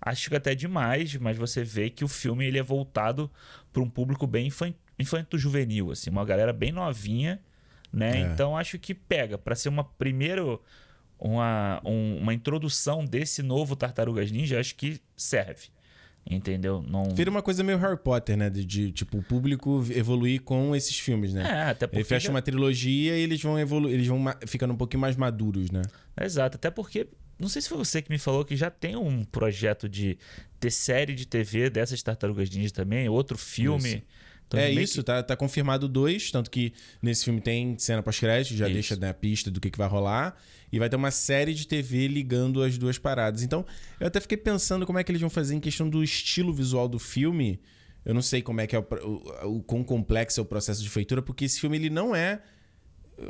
[0.00, 3.30] acho que até demais, mas você vê que o filme ele é voltado
[3.70, 4.50] para um público bem
[4.98, 7.38] infanto-juvenil, assim, uma galera bem novinha,
[7.92, 8.16] né?
[8.16, 8.20] É.
[8.20, 10.62] Então acho que pega para ser uma primeiro
[11.18, 15.68] uma, um, uma introdução desse novo Tartarugas Ninja, acho que serve.
[16.28, 16.82] Entendeu?
[16.88, 17.14] Não...
[17.14, 18.48] Vira uma coisa meio Harry Potter, né?
[18.48, 21.42] De, de, tipo, o público evoluir com esses filmes, né?
[21.42, 21.98] É, até porque.
[21.98, 22.30] Ele fecha já...
[22.30, 25.82] uma trilogia e eles vão evoluir, eles vão ficando um pouquinho mais maduros, né?
[26.18, 27.06] Exato, até porque.
[27.38, 30.16] Não sei se foi você que me falou que já tem um projeto de
[30.58, 33.96] ter série de TV dessas tartarugas ninja também, outro filme.
[33.96, 34.02] Isso.
[34.46, 35.02] Então, é isso, que...
[35.02, 38.74] tá, tá confirmado dois, tanto que nesse filme tem cena pós-crédito, já isso.
[38.74, 40.36] deixa né, a pista do que, que vai rolar.
[40.74, 43.42] E vai ter uma série de TV ligando as duas paradas.
[43.42, 43.64] Então,
[44.00, 46.88] eu até fiquei pensando como é que eles vão fazer em questão do estilo visual
[46.88, 47.60] do filme.
[48.04, 50.82] Eu não sei como é que é o, o, o quão complexo é o processo
[50.82, 52.40] de feitura, porque esse filme ele não é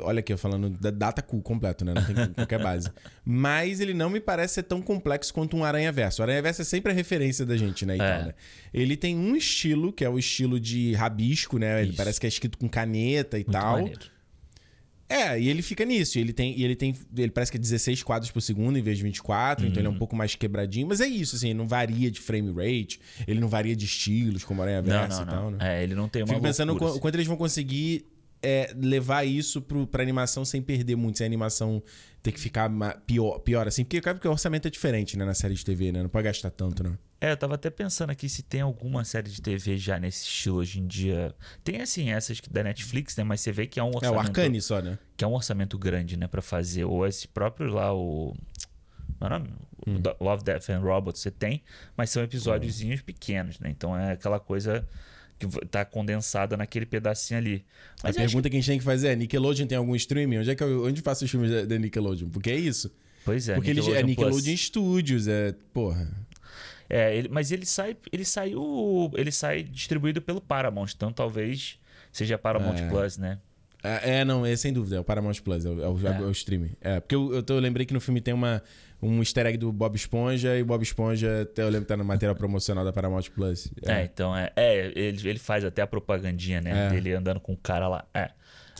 [0.01, 1.93] Olha aqui, eu falando da data cool completo, né?
[1.93, 2.91] Não tem qualquer base.
[3.23, 6.21] Mas ele não me parece ser tão complexo quanto um Aranha Verso.
[6.21, 7.95] O Aranha Verso é sempre a referência da gente, né?
[7.95, 7.97] É.
[7.97, 8.33] né?
[8.73, 11.81] Ele tem um estilo, que é o estilo de rabisco, né?
[11.81, 11.97] Ele Isso.
[11.97, 13.77] parece que é escrito com caneta e Muito tal.
[13.77, 14.14] Maneiro.
[15.07, 16.17] É, e ele fica nisso.
[16.17, 16.95] Ele tem, e ele tem.
[17.15, 19.71] Ele parece que é 16 quadros por segundo em vez de 24, uhum.
[19.71, 19.99] então ele é um uhum.
[19.99, 20.87] pouco mais quebradinho.
[20.87, 24.43] Mas é isso, assim, ele não varia de frame rate, ele não varia de estilos,
[24.43, 25.57] como Aranha Verso e tal, né?
[25.61, 26.29] É, ele não tem uma.
[26.29, 26.99] Fico pensando loucura, assim.
[26.99, 28.05] quando eles vão conseguir
[28.45, 31.81] é, levar isso pro, pra animação sem perder muito, sem a animação
[32.21, 32.69] ter que ficar
[33.07, 33.83] pior, pior assim.
[33.83, 36.03] Porque, porque o orçamento é diferente, né, na série de TV, né?
[36.03, 36.95] Não pode gastar tanto, né?
[37.19, 40.57] É, eu tava até pensando aqui se tem alguma série de TV já nesse estilo
[40.57, 41.33] hoje em dia.
[41.63, 43.23] Tem, assim, essas da Netflix, né?
[43.23, 44.13] Mas você vê que é um orçamento...
[44.13, 44.99] É, o Arcane só, né?
[45.17, 46.27] Que é um orçamento grande, né?
[46.27, 46.83] Pra fazer.
[46.85, 48.35] Ou esse próprio lá, o...
[49.19, 49.43] Não,
[49.87, 50.01] hum.
[50.19, 51.63] Love, Death and Robots você tem,
[51.97, 53.05] mas são episódiozinhos hum.
[53.05, 53.69] pequenos, né?
[53.71, 54.87] Então é aquela coisa
[55.37, 57.65] que tá condensada naquele pedacinho ali.
[58.01, 58.51] Mas a pergunta que...
[58.51, 58.57] que...
[58.57, 60.39] a gente tem que fazer é: Nickelodeon tem algum streaming?
[60.39, 62.29] Onde é que eu, onde faço os filmes da, Nickelodeon?
[62.29, 62.91] Porque é isso.
[63.23, 65.53] Pois é, Porque Nickelodeon, ele, é Nickelodeon Studios, é.
[65.73, 66.09] Porra.
[66.89, 71.79] É, ele, mas ele sai, ele saiu, ele sai distribuído pelo Paramount, então talvez
[72.11, 72.87] seja Paramount é.
[72.87, 73.39] Plus, né?
[73.83, 76.17] É, é, não, é sem dúvida, é o Paramount Plus, é o, é o, é.
[76.17, 76.71] é o streaming.
[76.81, 78.61] É, porque eu, eu, tô, eu lembrei que no filme tem uma,
[79.05, 82.03] um easter egg do Bob Esponja e o Bob Esponja, eu lembro que tá no
[82.03, 83.71] material promocional da Paramount Plus.
[83.85, 84.51] É, é então é.
[84.55, 86.87] É, ele, ele faz até a propagandinha, né?
[86.87, 86.89] É.
[86.89, 88.05] Dele andando com o cara lá.
[88.13, 88.31] É.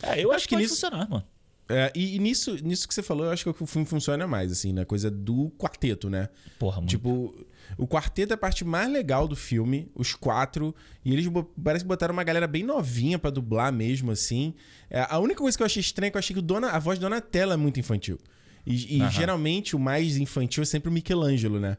[0.02, 1.24] É, eu acho, acho que, que nisso, funcionar, mano.
[1.68, 4.52] É, e, e, nisso, nisso que você falou, eu acho que o filme funciona mais,
[4.52, 6.28] assim, na coisa do quarteto, né?
[6.58, 6.90] Porra, muito.
[6.90, 7.34] Tipo,
[7.76, 11.26] o quarteto é a parte mais legal do filme, os quatro, e eles
[11.62, 14.54] parece que botaram uma galera bem novinha para dublar mesmo, assim.
[14.88, 16.78] É, a única coisa que eu achei estranha é que eu achei que Dona, a
[16.78, 18.18] voz de Donatella é muito infantil.
[18.66, 21.76] E, e geralmente o mais infantil é sempre o Michelangelo, né?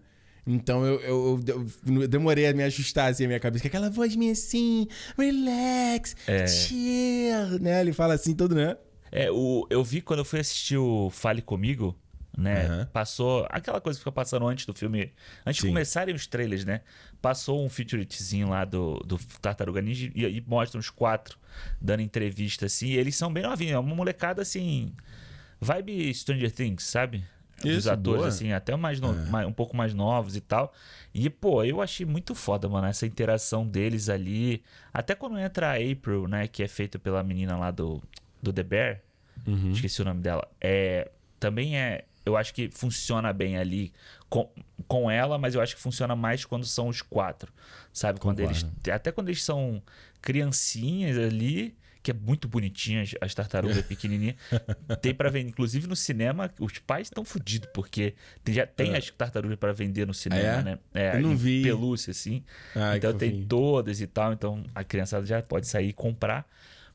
[0.47, 3.62] Então eu, eu, eu, demorei a me ajustar assim a minha cabeça.
[3.62, 6.47] Que aquela voz minha assim, relax, é.
[6.47, 7.82] chill, né?
[7.82, 8.78] Ele fala assim todo, né?
[9.12, 12.00] É, o, eu vi quando eu fui assistir o Fale Comigo,
[12.38, 12.69] né?
[12.69, 12.86] Uhum.
[12.86, 15.12] Passou aquela coisa que fica passando antes do filme,
[15.45, 15.67] antes Sim.
[15.67, 16.80] de começarem os trailers, né?
[17.21, 21.38] Passou um featuretezinho lá do, do Tartaruga Ninja e, e mostra os quatro
[21.82, 22.91] dando entrevista assim.
[22.91, 24.93] eles são bem novinhos, é uma molecada assim
[25.60, 27.24] Vibe Stranger Things, sabe?
[27.58, 28.28] Isso, dos atores, boa.
[28.28, 29.30] assim, até mais, no, é.
[29.30, 30.72] mais, um pouco mais novos e tal.
[31.13, 34.62] E, pô, eu achei muito foda, mano, essa interação deles ali.
[34.93, 38.02] Até quando entra a April, né, que é feita pela menina lá do,
[38.41, 39.02] do The Bear.
[39.46, 39.72] Uhum.
[39.72, 40.48] Esqueci o nome dela.
[40.62, 42.06] É, também é.
[42.24, 43.93] Eu acho que funciona bem ali
[44.30, 44.50] com,
[44.86, 47.52] com ela, mas eu acho que funciona mais quando são os quatro.
[47.91, 48.20] Sabe?
[48.20, 48.65] Quando eles.
[48.93, 49.82] Até quando eles são
[50.22, 51.76] criancinhas ali
[52.08, 54.38] que é muito bonitinha, as tartarugas pequenininhas.
[55.02, 58.15] tem para vender, inclusive no cinema, os pais estão fodidos, porque
[58.46, 58.98] tem, já tem é.
[58.98, 60.63] as tartarugas para vender no cinema, é?
[60.63, 60.80] né?
[60.93, 61.63] É, Eu não vi.
[61.63, 62.46] Pelúcia, assim.
[62.74, 66.48] Ai, então tem todas e tal, então a criançada já pode sair e comprar.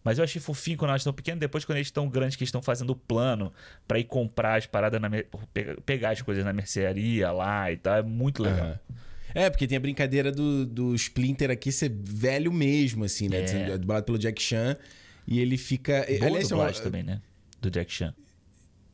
[0.02, 2.62] Mas eu achei fofinho quando elas estão pequenas, depois quando eles estão grandes, que estão
[2.62, 3.52] fazendo o plano
[3.86, 5.08] para ir comprar as paradas, na
[5.84, 7.96] pegar as coisas na mercearia lá e tal.
[7.96, 8.78] É muito legal.
[8.88, 8.96] Uhum.
[9.34, 13.44] É, porque tem a brincadeira do, do Splinter aqui ser velho mesmo, assim, né?
[13.44, 13.78] É.
[13.78, 14.76] Dublado pelo Jack Chan.
[15.26, 16.04] E ele fica.
[16.06, 16.72] Boa aliás, é uma...
[16.72, 17.20] também, né?
[17.60, 18.14] Do Jack Chan.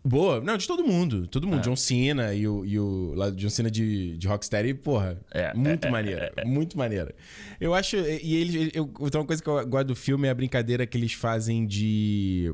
[0.04, 0.40] Boa.
[0.40, 1.26] Não, de todo mundo.
[1.26, 1.58] Todo mundo.
[1.58, 1.62] Ah.
[1.62, 5.20] John Cena e o, e o lá, John Cena de, de Rocksteady, porra.
[5.30, 6.32] É, muito é, maneira.
[6.36, 7.14] É, é, muito maneira.
[7.60, 7.96] Eu acho.
[7.96, 8.70] E eles.
[8.74, 11.66] Eu, então, uma coisa que eu gosto do filme é a brincadeira que eles fazem
[11.66, 12.52] de.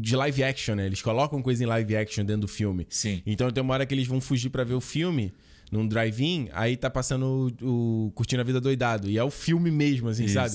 [0.00, 0.86] De live action, né?
[0.86, 2.86] Eles colocam coisa em live action dentro do filme.
[2.88, 3.22] Sim.
[3.26, 5.32] Então tem uma hora que eles vão fugir para ver o filme
[5.70, 9.10] num drive-in, aí tá passando o, o Curtindo a Vida Doidado.
[9.10, 10.34] E é o filme mesmo, assim, Isso.
[10.34, 10.54] sabe?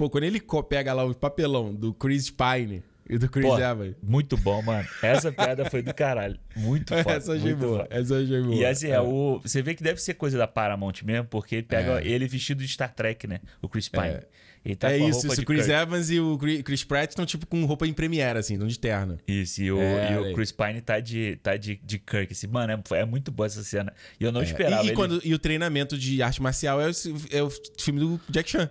[0.00, 3.94] Pô, quando ele pega lá o papelão do Chris Pine e do Chris Pô, Evans.
[4.02, 4.88] Muito bom, mano.
[5.02, 6.38] Essa piada foi do caralho.
[6.56, 7.16] Muito foda.
[7.16, 7.86] Essa achei boa.
[7.90, 8.54] Essa achei boa.
[8.54, 8.92] E assim, é.
[8.92, 9.00] é.
[9.02, 12.08] o, você vê que deve ser coisa da Paramount mesmo, porque ele pega é.
[12.08, 13.40] ele vestido de Star Trek, né?
[13.60, 14.06] O Chris Pine.
[14.06, 14.26] É.
[14.64, 15.42] Ele tá é isso, isso.
[15.42, 15.82] O Chris Kirk.
[15.82, 19.18] Evans e o Chris Pratt estão tipo com roupa em Premiere, assim, estão de terno.
[19.28, 22.32] Isso, e o, é, e o Chris Pine tá de, tá de, de Kirk.
[22.32, 23.92] Assim, mano, é, é muito boa essa cena.
[24.18, 24.44] E eu não é.
[24.44, 24.82] esperava.
[24.82, 24.96] E, e, ele...
[24.96, 26.92] quando, e o treinamento de arte marcial é o,
[27.30, 28.70] é o filme do Jack Chan.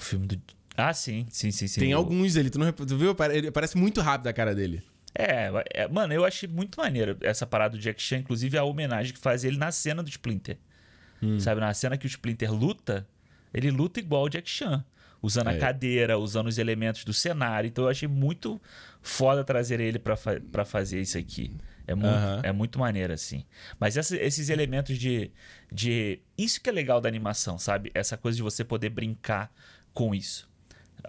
[0.00, 0.40] O filme do
[0.76, 1.80] ah, sim, sim, sim, sim.
[1.80, 1.98] Tem o...
[1.98, 3.14] alguns ali, tu não tu viu?
[3.32, 4.82] Ele parece muito rápido a cara dele.
[5.14, 9.12] É, é, mano, eu achei muito maneiro essa parada do Jack Chan, inclusive a homenagem
[9.12, 10.56] que faz ele na cena do Splinter.
[11.22, 11.38] Hum.
[11.38, 13.06] Sabe, na cena que o Splinter luta,
[13.52, 14.84] ele luta igual o Jack Chan.
[15.22, 15.56] Usando é.
[15.56, 17.68] a cadeira, usando os elementos do cenário.
[17.68, 18.58] Então eu achei muito
[19.02, 21.54] foda trazer ele para fa fazer isso aqui.
[21.86, 23.44] É muito, é muito maneiro, assim.
[23.78, 25.30] Mas essa, esses elementos de,
[25.70, 26.20] de.
[26.38, 27.90] Isso que é legal da animação, sabe?
[27.92, 29.52] Essa coisa de você poder brincar
[29.92, 30.48] com isso.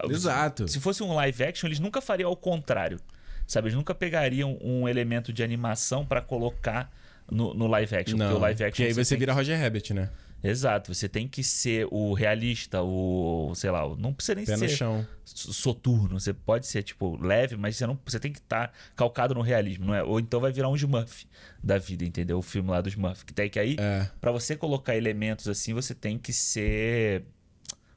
[0.08, 0.66] Exato.
[0.68, 2.98] Se fosse um live action, eles nunca fariam ao contrário.
[3.46, 3.68] Sabe?
[3.68, 6.90] Eles nunca pegariam um elemento de animação para colocar
[7.30, 8.16] no, no, live action.
[8.16, 8.86] Não, porque o live action.
[8.86, 9.38] aí você, vira que...
[9.38, 10.10] Roger Rabbit, né?
[10.44, 14.64] Exato, você tem que ser o realista, o, sei lá, não precisa nem Pé ser
[14.64, 15.06] no chão.
[15.24, 19.34] soturno, você pode ser tipo leve, mas você não, você tem que estar tá calcado
[19.34, 20.02] no realismo, não é?
[20.02, 21.26] Ou então vai virar um Smurf
[21.62, 22.38] da vida, entendeu?
[22.38, 24.08] O filme lá dos Smurf, que tem que aí, é.
[24.20, 27.22] para você colocar elementos assim, você tem que ser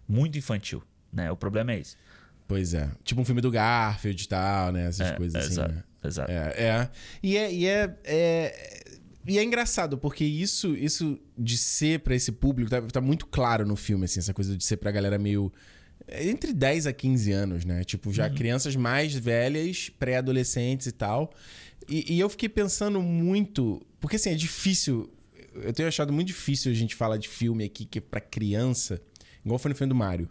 [0.07, 0.83] muito infantil
[1.15, 1.31] né?
[1.31, 1.95] O problema é esse.
[2.47, 2.91] Pois é.
[3.03, 4.87] Tipo um filme do Garfield e tal, né?
[4.87, 5.53] Essas é, coisas assim.
[5.53, 5.83] Exato, né?
[6.03, 6.31] exato.
[6.31, 6.89] É, é.
[7.23, 8.83] E é, e é, é,
[9.25, 13.65] e é engraçado, porque isso, isso de ser para esse público tá, tá, muito claro
[13.65, 15.51] no filme, assim, essa coisa de ser pra galera meio.
[16.07, 17.83] É, entre 10 a 15 anos, né?
[17.83, 18.35] Tipo, já uhum.
[18.35, 21.33] crianças mais velhas, pré-adolescentes e tal.
[21.87, 23.81] E, e eu fiquei pensando muito.
[23.99, 25.09] Porque assim, é difícil.
[25.55, 29.01] Eu tenho achado muito difícil a gente falar de filme aqui que é pra criança,
[29.45, 30.29] igual foi no filme do Mario.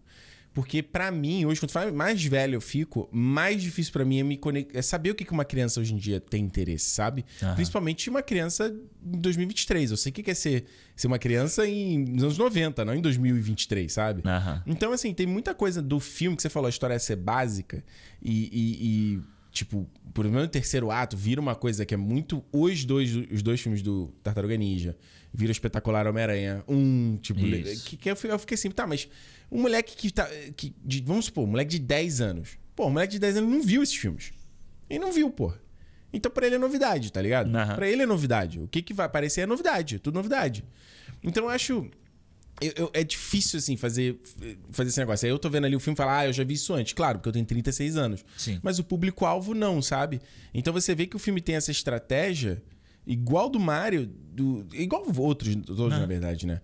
[0.54, 4.36] Porque para mim, hoje, quanto mais velho eu fico, mais difícil para mim é, me
[4.36, 4.74] conect...
[4.74, 7.24] é saber o que uma criança hoje em dia tem interesse, sabe?
[7.42, 7.54] Uhum.
[7.56, 8.72] Principalmente uma criança
[9.04, 9.90] em 2023.
[9.90, 13.00] Eu sei o que é ser, ser uma criança em, nos anos 90, não em
[13.00, 14.22] 2023, sabe?
[14.24, 14.60] Uhum.
[14.64, 17.82] Então, assim, tem muita coisa do filme que você falou, a história é ser básica
[18.22, 19.22] e, e, e
[19.54, 22.44] tipo, por exemplo, no terceiro ato, vira uma coisa que é muito.
[22.52, 24.96] Os dois, os dois filmes do Tartaruga Ninja,
[25.32, 26.64] vira espetacular Homem-Aranha.
[26.68, 29.08] Um, tipo, que, que eu, eu fiquei assim, tá, mas
[29.50, 30.28] um moleque que tá.
[30.56, 32.58] Que, de, vamos supor, um moleque de 10 anos.
[32.74, 34.32] Pô, um moleque de 10 anos não viu esses filmes.
[34.90, 35.52] Ele não viu, pô.
[36.12, 37.46] Então pra ele é novidade, tá ligado?
[37.46, 37.74] Uhum.
[37.74, 38.60] Pra ele é novidade.
[38.60, 40.64] O que, que vai aparecer é novidade, tudo novidade.
[41.22, 41.88] Então eu acho.
[42.60, 44.18] Eu, eu, é difícil, assim, fazer,
[44.70, 45.26] fazer esse negócio.
[45.26, 46.92] Aí eu tô vendo ali o filme e falar, ah, eu já vi isso antes.
[46.92, 48.24] Claro, porque eu tenho 36 anos.
[48.36, 48.60] Sim.
[48.62, 50.20] Mas o público-alvo não, sabe?
[50.52, 52.62] Então você vê que o filme tem essa estratégia
[53.06, 56.60] igual do Mario, do, igual outros, outros na verdade, né?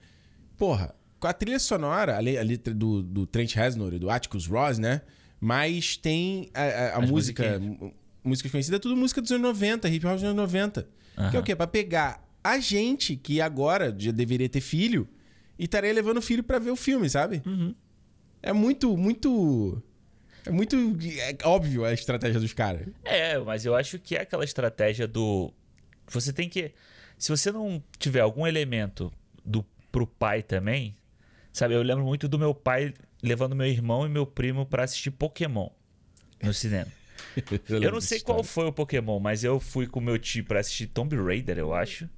[0.56, 4.78] Porra, com a trilha sonora, a letra do, do Trent Reznor e do Atticus Ross,
[4.78, 5.02] né?
[5.40, 7.60] Mas tem a, a, a música,
[8.22, 10.86] música conhecida, é tudo música dos anos 90, hip hop dos anos 90.
[11.16, 11.30] Uhum.
[11.30, 11.56] Que é o quê?
[11.56, 15.08] Pra pegar a gente que agora já deveria ter filho
[15.60, 17.42] e estaria levando o filho para ver o filme, sabe?
[17.46, 17.74] Uhum.
[18.42, 19.82] É muito, muito.
[20.46, 20.76] É muito
[21.18, 22.88] é óbvio a estratégia dos caras.
[23.04, 25.52] É, mas eu acho que é aquela estratégia do.
[26.08, 26.72] Você tem que.
[27.18, 29.12] Se você não tiver algum elemento
[29.44, 30.96] do pro pai também,
[31.52, 35.10] Sabe, eu lembro muito do meu pai levando meu irmão e meu primo para assistir
[35.10, 35.68] Pokémon
[36.42, 36.90] no cinema.
[37.68, 40.60] eu, eu não sei qual foi o Pokémon, mas eu fui com meu tio pra
[40.60, 42.08] assistir Tomb Raider, eu acho.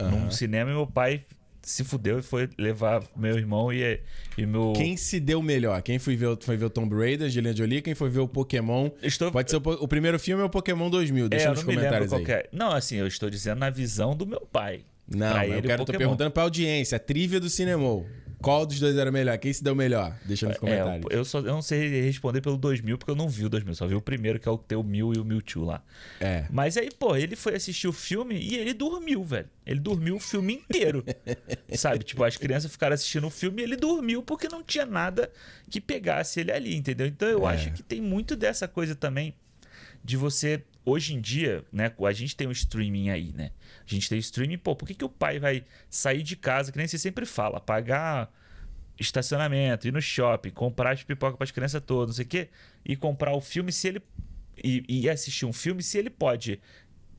[0.00, 0.10] Uhum.
[0.10, 1.24] Num cinema e meu pai
[1.62, 4.00] se fudeu e foi levar meu irmão e,
[4.36, 4.72] e meu.
[4.74, 5.80] Quem se deu melhor?
[5.82, 7.82] Quem foi ver, foi ver o Tomb Raider, Angelina Jolie?
[7.82, 8.90] Quem foi ver o Pokémon?
[9.02, 9.30] Estou...
[9.30, 11.28] Pode ser o, o primeiro filme é o Pokémon 2000.
[11.28, 12.24] Deixa é, nos comentários aí.
[12.28, 12.48] É.
[12.52, 14.84] Não, assim, eu estou dizendo na visão do meu pai.
[15.08, 18.04] Não, pra eu quero, tô perguntando pra audiência, a trivia do cinema.
[18.42, 19.38] Qual dos dois era melhor?
[19.38, 20.16] Quem se deu melhor?
[20.24, 21.06] Deixa nos é, comentários.
[21.10, 23.74] É, eu, só, eu não sei responder pelo 2000 porque eu não vi o 2000.
[23.74, 25.82] Só vi o primeiro, que é o que tem o Mil e o Mewtwo lá.
[26.20, 26.46] É.
[26.50, 29.48] Mas aí, pô, ele foi assistir o filme e ele dormiu, velho.
[29.64, 31.04] Ele dormiu o filme inteiro.
[31.74, 32.04] sabe?
[32.04, 35.30] Tipo, as crianças ficaram assistindo o filme e ele dormiu porque não tinha nada
[35.70, 37.06] que pegasse ele ali, entendeu?
[37.06, 37.54] Então eu é.
[37.54, 39.34] acho que tem muito dessa coisa também
[40.04, 43.50] de você hoje em dia, né, a gente tem o um streaming aí, né?
[43.86, 46.78] A gente tem streaming, pô, por que, que o pai vai sair de casa, que
[46.78, 48.32] nem você sempre fala, pagar
[48.98, 52.48] estacionamento, ir no shopping, comprar as pipocas para as crianças todas, não sei o quê,
[52.84, 54.02] e comprar o filme se ele.
[54.62, 56.60] E, e assistir um filme se ele pode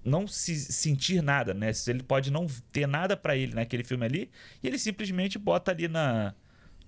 [0.06, 1.74] não se sentir nada, né?
[1.74, 4.30] Se ele pode não ter nada para ele naquele filme ali,
[4.62, 6.36] e ele simplesmente bota ali na,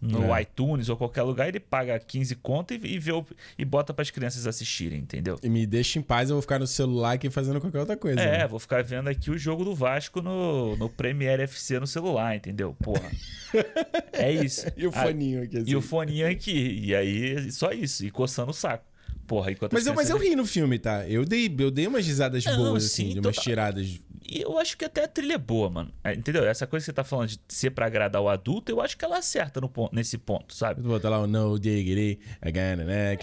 [0.06, 0.42] no é.
[0.42, 3.26] iTunes ou qualquer lugar, ele paga 15 conto e, e, vê o,
[3.58, 5.40] e bota para as crianças assistirem, entendeu?
[5.42, 8.20] E me deixa em paz, eu vou ficar no celular aqui fazendo qualquer outra coisa.
[8.20, 8.48] É, né?
[8.48, 12.76] vou ficar vendo aqui o jogo do Vasco no, no Premiere FC no celular, entendeu?
[12.82, 13.12] Porra.
[14.14, 14.66] é isso.
[14.78, 15.58] e o foninho aqui.
[15.58, 15.72] Assim.
[15.72, 16.80] E o foninho aqui.
[16.84, 18.06] E aí, só isso.
[18.06, 18.95] E coçando o saco.
[19.28, 21.08] Porra, enquanto mas eu, mas eu ri no filme, tá?
[21.08, 24.00] Eu dei, eu dei umas risadas boas, não, assim, de umas tiradas.
[24.28, 25.92] E eu acho que até a trilha é boa, mano.
[26.04, 26.46] É, entendeu?
[26.46, 29.06] Essa coisa que você tá falando de ser pra agradar o adulto, eu acho que
[29.06, 30.82] ela acerta no ponto, nesse ponto, sabe?
[30.82, 32.20] Botar lá o no diggity?
[32.42, 33.16] É.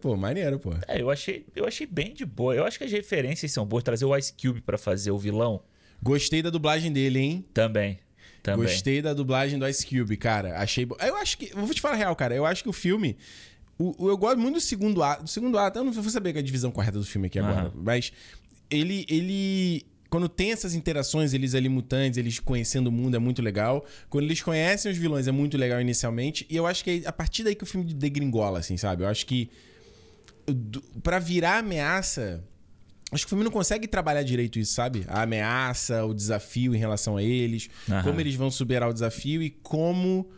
[0.00, 0.72] Pô, maneiro, pô.
[0.88, 2.54] É, eu achei, eu achei bem de boa.
[2.54, 3.84] Eu acho que as referências são boas.
[3.84, 5.62] Trazer o Ice Cube pra fazer o vilão.
[6.02, 7.44] Gostei da dublagem dele, hein?
[7.54, 7.98] Também.
[8.42, 8.66] Também.
[8.66, 10.58] Gostei da dublagem do Ice Cube, cara.
[10.58, 10.86] Achei.
[11.00, 11.54] Eu acho que.
[11.54, 12.34] Vou te falar a real, cara.
[12.34, 13.16] Eu acho que o filme
[13.78, 15.24] o, o, eu gosto muito do segundo ato.
[15.24, 17.82] Do segundo ato, eu não vou saber a divisão correta do filme aqui agora, uhum.
[17.82, 18.12] mas
[18.70, 19.86] ele, ele.
[20.08, 23.84] Quando tem essas interações, eles ali mutantes, eles conhecendo o mundo, é muito legal.
[24.08, 26.46] Quando eles conhecem os vilões, é muito legal inicialmente.
[26.48, 29.02] E eu acho que é a partir daí que o filme degringola, assim, sabe?
[29.02, 29.50] Eu acho que.
[31.02, 32.44] para virar ameaça.
[33.10, 35.04] Acho que o filme não consegue trabalhar direito isso, sabe?
[35.06, 38.02] A ameaça, o desafio em relação a eles, uhum.
[38.02, 40.28] como eles vão superar o desafio e como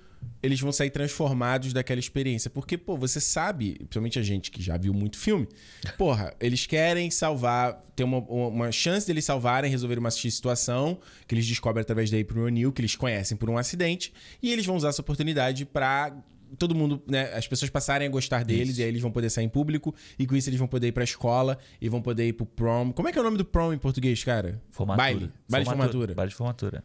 [0.42, 2.50] eles vão sair transformados daquela experiência.
[2.50, 5.48] Porque, pô, você sabe, principalmente a gente que já viu muito filme,
[5.96, 11.46] porra, eles querem salvar, tem uma, uma chance deles salvarem, resolver uma situação que eles
[11.46, 14.12] descobrem através da April O'Neil, que eles conhecem por um acidente,
[14.42, 16.16] e eles vão usar essa oportunidade para
[16.58, 18.80] todo mundo, né, as pessoas passarem a gostar deles isso.
[18.80, 20.92] e aí eles vão poder sair em público e com isso eles vão poder ir
[20.92, 22.92] pra escola e vão poder ir pro prom.
[22.92, 24.62] Como é que é o nome do prom em português, cara?
[24.70, 25.02] Formatura.
[25.02, 25.32] Baile.
[25.48, 26.14] Baile de formatura.
[26.14, 26.84] Baile de formatura.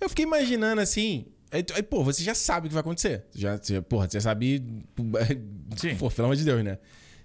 [0.00, 3.24] Eu fiquei imaginando assim, Aí, aí, pô, você já sabe o que vai acontecer.
[3.34, 4.62] Já, você, porra, você sabe.
[5.76, 5.96] Sim.
[5.96, 6.78] Pô, pelo amor de Deus, né?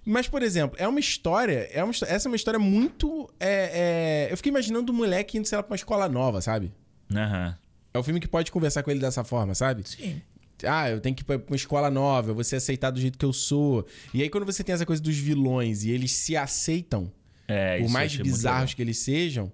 [0.03, 1.67] Mas, por exemplo, é uma história.
[1.71, 3.29] É uma, essa é uma história muito.
[3.39, 6.71] É, é, eu fiquei imaginando um moleque indo, sei lá, pra uma escola nova, sabe?
[7.13, 7.47] Aham.
[7.47, 7.65] Uhum.
[7.93, 9.88] É o um filme que pode conversar com ele dessa forma, sabe?
[9.88, 10.21] Sim.
[10.63, 13.17] Ah, eu tenho que ir pra uma escola nova, eu vou ser aceitado do jeito
[13.17, 13.85] que eu sou.
[14.13, 17.11] E aí, quando você tem essa coisa dos vilões e eles se aceitam,
[17.47, 19.51] é, por mais bizarros que eles sejam,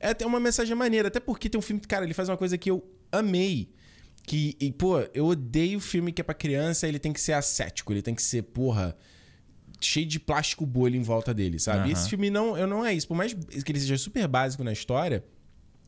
[0.00, 1.08] é até uma mensagem maneira.
[1.08, 3.72] Até porque tem um filme, cara, ele faz uma coisa que eu amei
[4.26, 7.92] que, e, pô, eu odeio filme que é pra criança, ele tem que ser ascético,
[7.92, 8.96] ele tem que ser, porra,
[9.80, 11.86] cheio de plástico bolha em volta dele, sabe?
[11.86, 11.92] Uhum.
[11.92, 13.06] Esse filme não, eu não é isso.
[13.06, 15.22] Por mais que ele seja super básico na história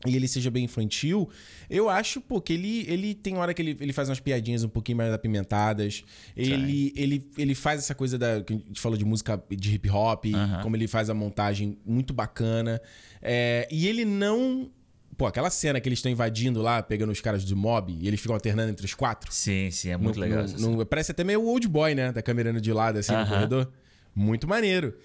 [0.05, 1.27] e ele seja bem infantil,
[1.67, 4.69] eu acho, pô, que ele, ele tem hora que ele, ele faz umas piadinhas um
[4.69, 6.03] pouquinho mais apimentadas.
[6.35, 8.43] Ele, ele, ele faz essa coisa da.
[8.43, 10.61] que a gente falou de música de hip hop, uhum.
[10.61, 12.79] como ele faz a montagem muito bacana.
[13.19, 14.69] É, e ele não
[15.17, 18.19] Pô, aquela cena que eles estão invadindo lá, pegando os caras do mob, e eles
[18.19, 19.31] ficam alternando entre os quatro.
[19.33, 20.45] Sim, sim, é muito no, legal.
[20.59, 22.11] No, no, parece até meio old boy, né?
[22.11, 23.21] Da câmera de lado, assim, uh -huh.
[23.21, 23.71] no corredor.
[24.15, 24.95] Muito maneiro.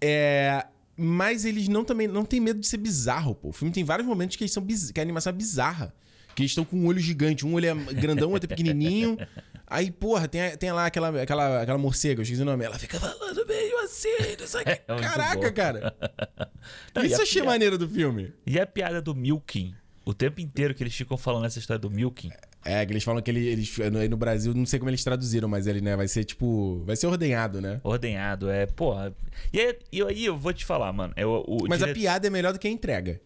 [0.00, 0.64] É,
[0.96, 3.48] mas eles não também não tem medo de ser bizarro, pô.
[3.48, 5.92] O filme tem vários momentos que eles são que a animação é bizarra.
[6.34, 9.16] Que eles estão com um olho gigante, um olho é grandão, outro é pequenininho.
[9.66, 12.64] Aí, porra, tem, tem lá aquela, aquela, aquela morcega, eu esqueci o nome.
[12.64, 14.62] Ela fica falando meio assim, não sei.
[14.66, 15.96] É Caraca, cara.
[16.94, 17.50] Não, Isso achei piada...
[17.50, 18.32] maneiro do filme.
[18.44, 19.74] E a piada do Milking?
[20.04, 22.30] O tempo inteiro que eles ficam falando essa história do Milking.
[22.64, 25.48] É, que eles falam que ele, eles, aí no Brasil, não sei como eles traduziram,
[25.48, 26.82] mas ele, né, vai ser tipo.
[26.84, 27.80] Vai ser ordenhado, né?
[27.84, 29.14] Ordenhado, é, porra.
[29.52, 31.12] E aí, e aí eu vou te falar, mano.
[31.16, 31.90] É o, o mas dire...
[31.90, 33.20] a piada é melhor do que a entrega.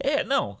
[0.00, 0.56] É, não.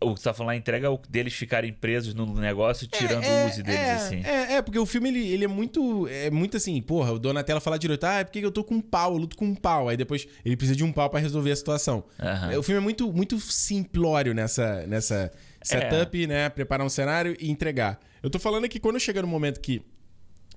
[0.00, 2.96] O, o que você tá falando, a entrega é deles ficarem presos no negócio, é,
[2.96, 4.22] tirando é, o uso deles, é, assim.
[4.24, 6.08] É, é, porque o filme, ele, ele é muito.
[6.08, 8.80] É muito assim, porra, o Donatello fala direito, ah, é porque eu tô com um
[8.80, 9.88] pau, eu luto com um pau.
[9.88, 12.04] Aí depois ele precisa de um pau para resolver a situação.
[12.18, 12.58] Uhum.
[12.58, 15.30] O filme é muito, muito simplório nessa, nessa
[15.62, 16.26] setup, é.
[16.26, 16.48] né?
[16.48, 18.00] Preparar um cenário e entregar.
[18.22, 19.82] Eu tô falando que quando chega no momento que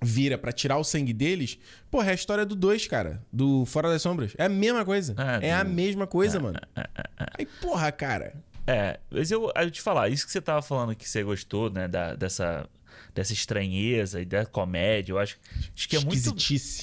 [0.02, 1.58] vira para tirar o sangue deles,
[1.90, 3.22] porra, é a história do 2, cara.
[3.32, 4.34] Do Fora das Sombras.
[4.38, 5.14] É a mesma coisa.
[5.18, 6.60] Ah, é a mesma coisa, ah, mano.
[6.76, 6.90] Ah,
[7.38, 8.34] Aí, porra, cara.
[8.66, 11.88] É, mas eu, eu te falar, isso que você tava falando que você gostou, né,
[11.88, 12.68] da, dessa,
[13.16, 15.38] dessa estranheza e da comédia, eu acho,
[15.74, 16.36] acho que é muito.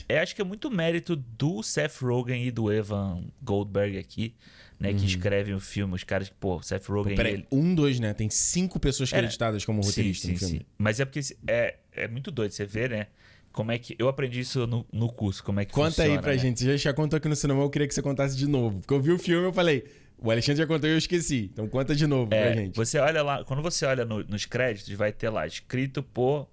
[0.09, 4.35] É, acho que é muito mérito do Seth Rogen e do Evan Goldberg aqui
[4.79, 4.97] né, uhum.
[4.97, 7.13] que escrevem o filme, os caras que, pô, Seth Rogen.
[7.13, 7.47] Pô, peraí, ele...
[7.51, 8.13] um, dois, né?
[8.13, 9.67] Tem cinco pessoas creditadas Era...
[9.67, 10.59] como roteirista sim, no filme.
[10.59, 10.67] Sim.
[10.77, 13.07] Mas é porque é, é muito doido você ver, né?
[13.53, 13.95] Como é que.
[13.99, 16.39] Eu aprendi isso no, no curso, como é que Conta funciona, aí pra né?
[16.39, 16.65] gente.
[16.65, 18.81] Você já contou aqui no cinema, eu queria que você contasse de novo.
[18.81, 19.85] Porque eu vi o filme eu falei.
[20.19, 21.51] O Alexandre já contou e eu esqueci.
[21.53, 22.77] Então conta de novo é, pra gente.
[22.77, 26.49] Você olha lá, quando você olha no, nos créditos, vai ter lá escrito por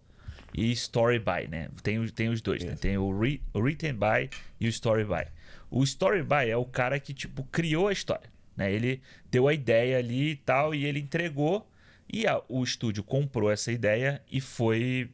[0.53, 1.69] e story by, né?
[1.81, 2.75] Tem, tem os dois, né?
[2.75, 5.27] Tem o, re, o written by e o story by.
[5.69, 8.29] O story by é o cara que, tipo, criou a história.
[8.55, 8.71] Né?
[8.71, 11.67] Ele deu a ideia ali e tal, e ele entregou,
[12.11, 15.09] e a, o estúdio comprou essa ideia e foi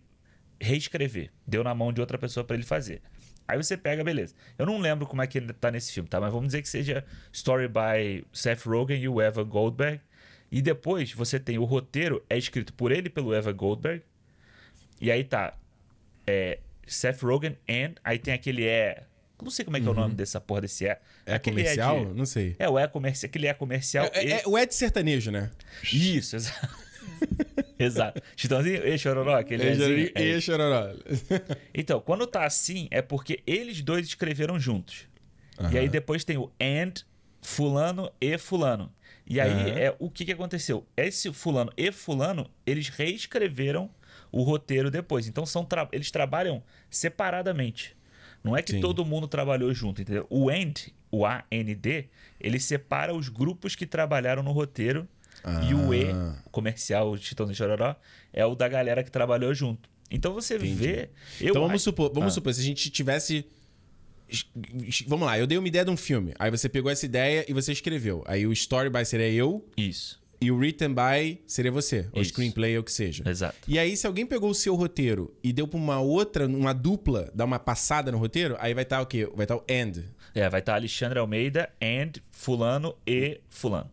[0.59, 1.31] reescrever.
[1.45, 3.01] Deu na mão de outra pessoa para ele fazer.
[3.47, 4.35] Aí você pega, beleza.
[4.57, 6.19] Eu não lembro como é que ele tá nesse filme, tá?
[6.19, 10.01] Mas vamos dizer que seja story by Seth Rogen e o Evan Goldberg.
[10.51, 14.03] E depois você tem o roteiro, é escrito por ele pelo Evan Goldberg.
[14.99, 15.53] E aí tá.
[16.25, 17.95] É, Seth Rogen and.
[18.03, 19.05] Aí tem aquele é
[19.41, 19.91] não sei como é que uhum.
[19.91, 20.15] é o nome uhum.
[20.15, 20.99] dessa porra desse é.
[21.25, 21.97] É comercial?
[21.97, 22.13] É de...
[22.13, 22.55] Não sei.
[22.57, 23.29] É, o é comercial.
[23.29, 24.09] Aquele é comercial.
[24.13, 25.51] É, é, é, o é de sertanejo, né?
[25.83, 26.86] Isso, exato.
[27.77, 28.21] exato.
[28.35, 30.23] Chitãozinho e Chororó, aquele e, assim, é...
[30.23, 30.93] e Chororó.
[31.73, 35.07] então, quando tá assim, é porque eles dois escreveram juntos.
[35.59, 35.71] Uhum.
[35.71, 36.93] E aí depois tem o and,
[37.41, 38.91] fulano e fulano.
[39.25, 39.77] E aí uhum.
[39.77, 40.85] é o que, que aconteceu?
[40.95, 43.89] Esse fulano e fulano, eles reescreveram
[44.31, 45.27] o roteiro depois.
[45.27, 45.87] Então são tra...
[45.91, 47.95] eles trabalham separadamente.
[48.43, 48.81] Não é que Sim.
[48.81, 50.25] todo mundo trabalhou junto, entendeu?
[50.29, 52.07] O AND, o AND,
[52.39, 55.07] ele separa os grupos que trabalharam no roteiro
[55.47, 55.63] ah.
[55.63, 56.35] e o E, ah.
[56.51, 57.95] comercial, o Titão de Chororó,
[58.33, 59.89] é o da galera que trabalhou junto.
[60.09, 60.73] Então você Entendi.
[60.75, 61.09] vê.
[61.41, 61.83] então vamos acho...
[61.85, 62.35] supor, vamos ah.
[62.35, 63.45] supor, se a gente tivesse.
[65.07, 66.33] Vamos lá, eu dei uma ideia de um filme.
[66.37, 68.23] Aí você pegou essa ideia e você escreveu.
[68.27, 69.65] Aí o story by seria eu.
[69.77, 70.21] Isso.
[70.39, 72.09] E o written by seria você, Isso.
[72.13, 73.27] ou screenplay ou o que seja.
[73.27, 73.55] Exato.
[73.67, 77.31] E aí, se alguém pegou o seu roteiro e deu pra uma outra, uma dupla,
[77.33, 79.27] dar uma passada no roteiro, aí vai estar tá o quê?
[79.33, 80.05] Vai estar tá o end.
[80.35, 83.89] É, vai estar tá Alexandre Almeida and fulano e fulano.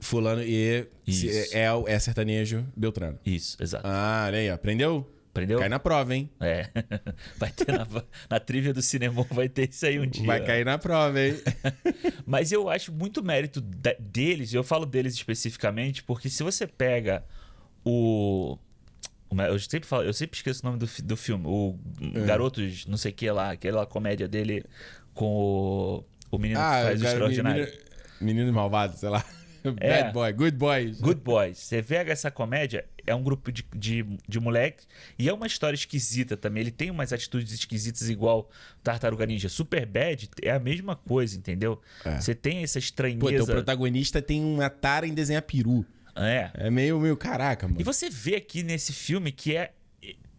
[0.00, 1.54] Fulano e Isso.
[1.54, 3.18] é, é sertanejo Beltrano.
[3.24, 3.86] Isso, exato.
[3.86, 5.06] Ah, olha aí, aprendeu?
[5.30, 5.60] Aprendeu?
[5.60, 6.28] Cai na prova, hein?
[6.40, 6.68] É.
[7.38, 7.86] Vai ter na,
[8.28, 10.26] na trivia do cinema, vai ter isso aí um dia.
[10.26, 11.34] Vai cair na prova, hein?
[12.26, 17.24] Mas eu acho muito mérito deles, eu falo deles especificamente, porque se você pega
[17.84, 18.58] o.
[19.48, 21.46] Eu sempre, falo, eu sempre esqueço o nome do, do filme.
[21.46, 22.26] O é.
[22.26, 24.64] Garotos, não sei o que lá, aquela comédia dele
[25.14, 27.64] com o, o menino ah, que faz o extraordinário.
[27.64, 27.80] Menino,
[28.20, 29.24] menino malvado, sei lá.
[29.80, 30.02] É.
[30.02, 31.00] Bad boy, good boys.
[31.00, 31.58] Good boys.
[31.58, 34.86] Você pega essa comédia, é um grupo de, de, de moleques
[35.18, 36.62] e é uma história esquisita também.
[36.62, 38.50] Ele tem umas atitudes esquisitas igual
[38.82, 39.48] Tartaruga Ninja.
[39.48, 41.80] Super Bad é a mesma coisa, entendeu?
[42.04, 42.20] É.
[42.20, 43.20] Você tem essa estranheza.
[43.20, 45.84] Pô, então o protagonista tem uma tara em desenhar peru.
[46.14, 46.50] É.
[46.54, 47.80] É meio, meio caraca, mano.
[47.80, 49.72] E você vê aqui nesse filme que é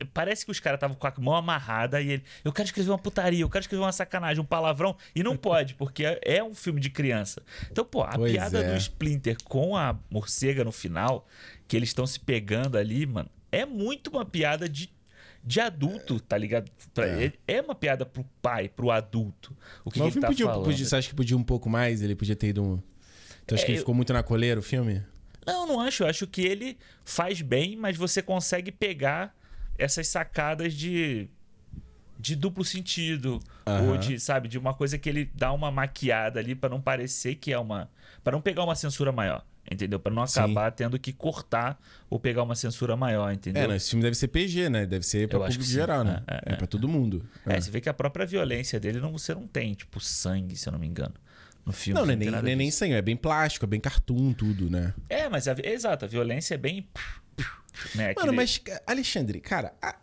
[0.05, 2.97] parece que os caras estavam com a mão amarrada e ele, eu quero escrever uma
[2.97, 6.79] putaria, eu quero escrever uma sacanagem, um palavrão, e não pode, porque é, um filme
[6.79, 7.41] de criança.
[7.71, 8.71] Então, pô, a pois piada é.
[8.71, 11.27] do Splinter com a morcega no final,
[11.67, 14.89] que eles estão se pegando ali, mano, é muito uma piada de
[15.43, 16.71] de adulto, tá ligado?
[16.99, 17.55] É.
[17.55, 19.57] é uma piada pro pai, pro adulto.
[19.83, 20.65] O que, Mas que ele tá podia, falando?
[20.65, 22.01] Podia, você acha que podia um pouco mais?
[22.03, 22.77] Ele podia ter ido um...
[23.47, 25.03] Tu acha é, que ele ficou muito na coleira o filme?
[25.45, 26.03] Não, não acho.
[26.03, 29.35] Eu acho que ele faz bem, mas você consegue pegar
[29.77, 31.29] essas sacadas de
[32.19, 33.89] de duplo sentido uhum.
[33.89, 37.35] ou de sabe de uma coisa que ele dá uma maquiada ali para não parecer
[37.35, 37.89] que é uma
[38.23, 40.75] para não pegar uma censura maior entendeu para não acabar sim.
[40.77, 44.27] tendo que cortar ou pegar uma censura maior entendeu é não, esse filme deve ser
[44.27, 47.55] PG né deve ser para público geral né é, é, é para todo mundo é.
[47.55, 47.61] é.
[47.61, 50.73] você vê que a própria violência dele não você não tem tipo sangue se eu
[50.73, 51.15] não me engano
[51.65, 54.69] no filme não, não, nem, nem, nem sangue é bem plástico é bem cartoon tudo
[54.69, 56.87] né é mas a, exato a violência é bem
[57.95, 58.13] né?
[58.15, 59.95] Mano, mas, Alexandre, cara, a,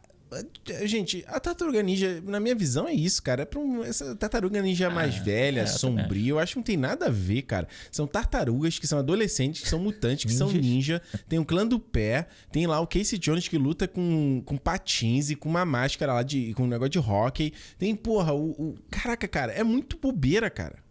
[0.81, 3.43] a, gente, a tartaruga ninja, na minha visão, é isso, cara.
[3.43, 6.63] É pra um, essa tartaruga ninja ah, mais velha, é, sombria, eu acho que não
[6.65, 7.69] tem nada a ver, cara.
[7.91, 11.01] São tartarugas que são adolescentes, que são mutantes, que são ninja.
[11.29, 15.31] Tem o clã do pé, tem lá o Casey Jones que luta com, com patins
[15.31, 16.53] e com uma máscara lá de.
[16.55, 17.53] com um negócio de hockey.
[17.79, 18.75] Tem, porra, o, o.
[18.91, 20.88] Caraca, cara, é muito bobeira, cara.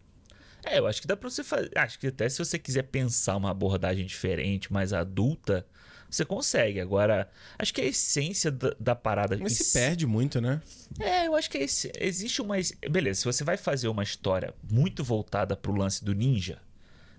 [0.70, 1.72] É, eu acho que dá pra você fazer.
[1.76, 5.66] Acho que até se você quiser pensar uma abordagem diferente, mais adulta,
[6.10, 6.80] você consegue.
[6.80, 9.38] Agora, acho que a essência da, da parada.
[9.38, 10.62] Mas se perde muito, né?
[11.00, 12.56] É, eu acho que esse, existe uma.
[12.90, 16.60] Beleza, se você vai fazer uma história muito voltada pro lance do ninja,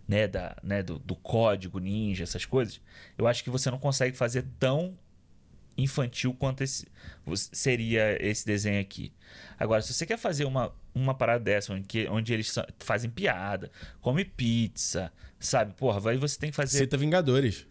[0.07, 0.27] né?
[0.27, 2.81] Da, né do, do código ninja, essas coisas,
[3.17, 4.97] eu acho que você não consegue fazer tão
[5.79, 6.87] infantil quanto esse,
[7.53, 9.13] seria esse desenho aqui.
[9.59, 13.71] Agora, se você quer fazer uma, uma parada dessa, onde, onde eles fazem piada,
[14.01, 15.73] come pizza, sabe?
[15.75, 16.79] Porra, aí você tem que fazer.
[16.79, 17.67] Cita Vingadores.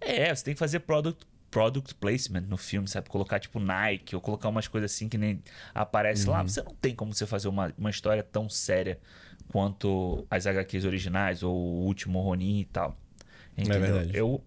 [0.00, 3.08] É, você tem que fazer product, product placement no filme, sabe?
[3.08, 5.42] Colocar tipo Nike ou colocar umas coisas assim que nem
[5.74, 6.32] aparece uhum.
[6.32, 6.42] lá.
[6.42, 8.98] Você não tem como você fazer uma, uma história tão séria
[9.48, 12.96] quanto as HQs originais ou o último Ronin e tal.
[13.56, 13.76] É Entendeu?
[13.76, 14.16] É verdade.
[14.16, 14.44] Eu,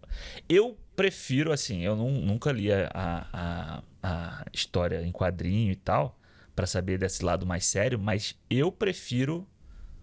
[0.48, 6.20] eu prefiro, assim, eu não, nunca li a, a, a história em quadrinho e tal,
[6.54, 9.48] para saber desse lado mais sério, mas eu prefiro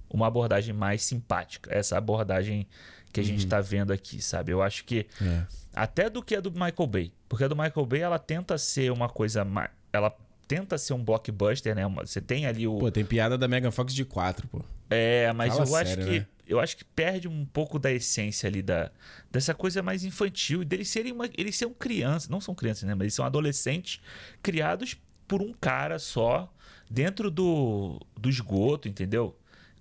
[0.09, 1.70] uma abordagem mais simpática.
[1.70, 2.66] Essa abordagem
[3.12, 3.28] que a uhum.
[3.28, 4.53] gente está vendo aqui, sabe?
[4.53, 5.44] Eu acho que é.
[5.74, 8.90] até do que a do Michael Bay, porque a do Michael Bay ela tenta ser
[8.90, 10.16] uma coisa mais, ela
[10.47, 11.82] tenta ser um blockbuster, né?
[12.05, 14.64] Você tem ali o Pô, tem piada da Megan Fox de 4, pô.
[14.88, 16.26] É, mas Fala eu sério, acho que né?
[16.47, 18.90] eu acho que perde um pouco da essência ali da
[19.30, 22.94] dessa coisa mais infantil e deles serem uma, eles são crianças, não são crianças, né,
[22.94, 24.01] mas eles são adolescentes
[24.42, 26.53] criados por um cara só
[26.88, 29.36] dentro do, do esgoto, entendeu?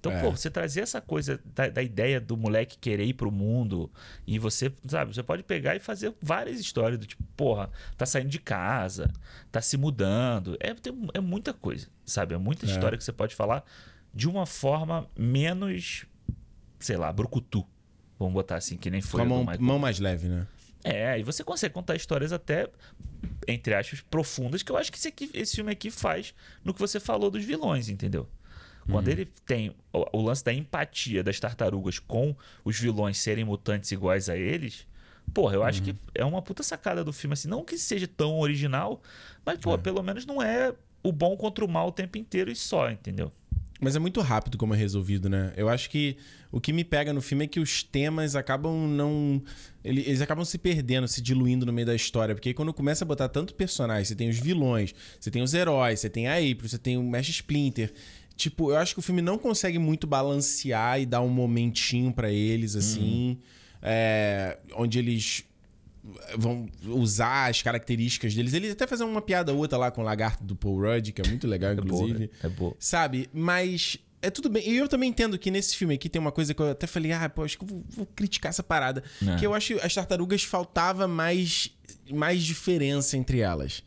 [0.06, 0.22] Então, é.
[0.22, 3.92] pô, você trazer essa coisa da, da, ideia do moleque querer ir pro mundo
[4.28, 8.30] e você, sabe, você pode pegar e fazer várias histórias do tipo, porra, tá saindo
[8.30, 9.12] de casa,
[9.52, 10.56] tá se mudando.
[10.60, 10.76] É,
[11.16, 12.36] é muita coisa, sabe?
[12.36, 12.70] É muita é.
[12.70, 13.66] história que você pode falar
[14.14, 16.06] de uma forma menos,
[16.80, 17.66] sei lá, brucutu.
[18.20, 20.46] Vamos botar assim, que nem foi Com a mão, mão mais leve, né?
[20.84, 22.70] É, e você consegue contar histórias até,
[23.48, 26.80] entre aspas, profundas, que eu acho que esse, aqui, esse filme aqui faz no que
[26.80, 28.30] você falou dos vilões, entendeu?
[28.90, 29.14] Quando uhum.
[29.14, 34.30] ele tem o, o, lance da empatia das tartarugas com os vilões serem mutantes iguais
[34.30, 34.86] a eles,
[35.34, 35.86] porra, eu acho uhum.
[35.86, 37.48] que é uma puta sacada do filme, assim.
[37.48, 39.02] Não que seja tão original,
[39.46, 39.78] mas, pô, é.
[39.78, 43.32] pelo menos não é o bom contra o mal o tempo inteiro e só, entendeu?
[43.80, 45.52] Mas é muito rápido como é resolvido, né?
[45.58, 46.18] Eu acho que
[46.52, 49.42] o que me pega no filme é que os temas acabam não.
[49.84, 52.34] Eles acabam se perdendo, se diluindo no meio da história.
[52.34, 56.00] Porque quando começa a botar tanto personagem, você tem os vilões, você tem os heróis,
[56.00, 57.94] você tem a April, você tem o Mesh Splinter.
[58.36, 62.30] Tipo, eu acho que o filme não consegue muito balancear e dar um momentinho para
[62.30, 63.30] eles, assim.
[63.30, 63.38] Uhum.
[63.82, 65.46] É, onde eles
[66.38, 68.54] vão usar as características deles.
[68.54, 71.28] Eles até fazem uma piada outra lá com o lagarto do Paul Rudd, que é
[71.28, 72.30] muito legal, inclusive.
[72.44, 72.76] É boa, é boa.
[72.80, 73.30] Sabe?
[73.34, 74.68] Mas é tudo bem.
[74.68, 77.12] E eu também entendo que nesse filme aqui tem uma coisa que eu até falei,
[77.12, 79.04] ah, pô, acho que eu vou, vou criticar essa parada.
[79.26, 79.36] É.
[79.36, 81.72] Que eu acho que as tartarugas faltava mais,
[82.12, 83.84] mais diferença entre elas.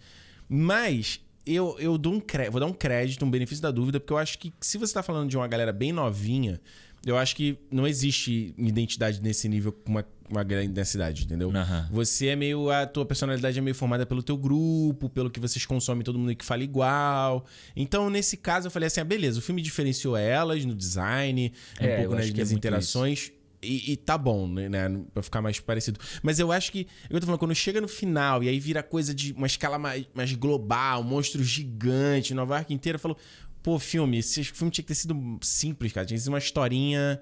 [0.48, 1.20] Mas
[1.54, 4.38] eu, eu dou um vou dar um crédito, um benefício da dúvida, porque eu acho
[4.38, 6.60] que se você tá falando de uma galera bem novinha,
[7.06, 11.48] eu acho que não existe identidade nesse nível com uma, uma grande densidade, entendeu?
[11.48, 11.86] Uhum.
[11.90, 12.70] Você é meio.
[12.70, 16.34] A tua personalidade é meio formada pelo teu grupo, pelo que vocês consomem, todo mundo
[16.34, 17.46] que fala igual.
[17.76, 21.94] Então, nesse caso, eu falei assim: ah, beleza, o filme diferenciou elas no design, é,
[21.94, 23.32] um pouco nas, nas é interações.
[23.62, 25.00] E, e, tá bom, né, né?
[25.12, 25.98] Pra ficar mais parecido.
[26.22, 26.86] Mas eu acho que.
[27.10, 30.06] Eu tô falando, quando chega no final e aí vira coisa de uma escala mais,
[30.14, 33.16] mais global, um monstro gigante, Nova York inteira, falou.
[33.62, 36.06] Pô, filme, esse filme tinha que ter sido simples, cara.
[36.06, 37.20] Tinha que ser uma historinha.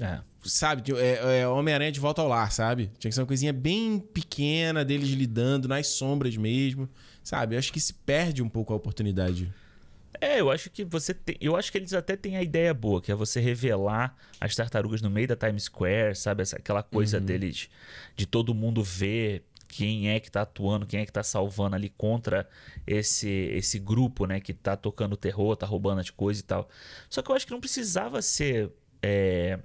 [0.00, 0.20] É.
[0.42, 0.82] Sabe?
[0.96, 2.90] É, é Homem-Aranha de volta ao lar, sabe?
[2.98, 6.88] Tinha que ser uma coisinha bem pequena deles lidando, nas sombras mesmo.
[7.22, 7.54] Sabe?
[7.54, 9.52] Eu acho que se perde um pouco a oportunidade.
[10.20, 13.00] É, eu acho que você tem, eu acho que eles até têm a ideia boa,
[13.00, 16.42] que é você revelar as tartarugas no meio da Times Square, sabe?
[16.42, 17.24] Essa, aquela coisa uhum.
[17.24, 17.68] deles
[18.16, 21.88] de todo mundo ver quem é que tá atuando, quem é que tá salvando ali
[21.90, 22.48] contra
[22.86, 26.68] esse esse grupo, né, que tá tocando terror, tá roubando as coisas e tal.
[27.08, 28.70] Só que eu acho que não precisava ser
[29.02, 29.60] é,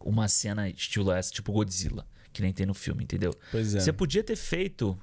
[0.00, 3.34] uma cena estilo essa, tipo Godzilla, que nem tem no filme, entendeu?
[3.50, 3.80] Pois é.
[3.80, 4.98] Você podia ter feito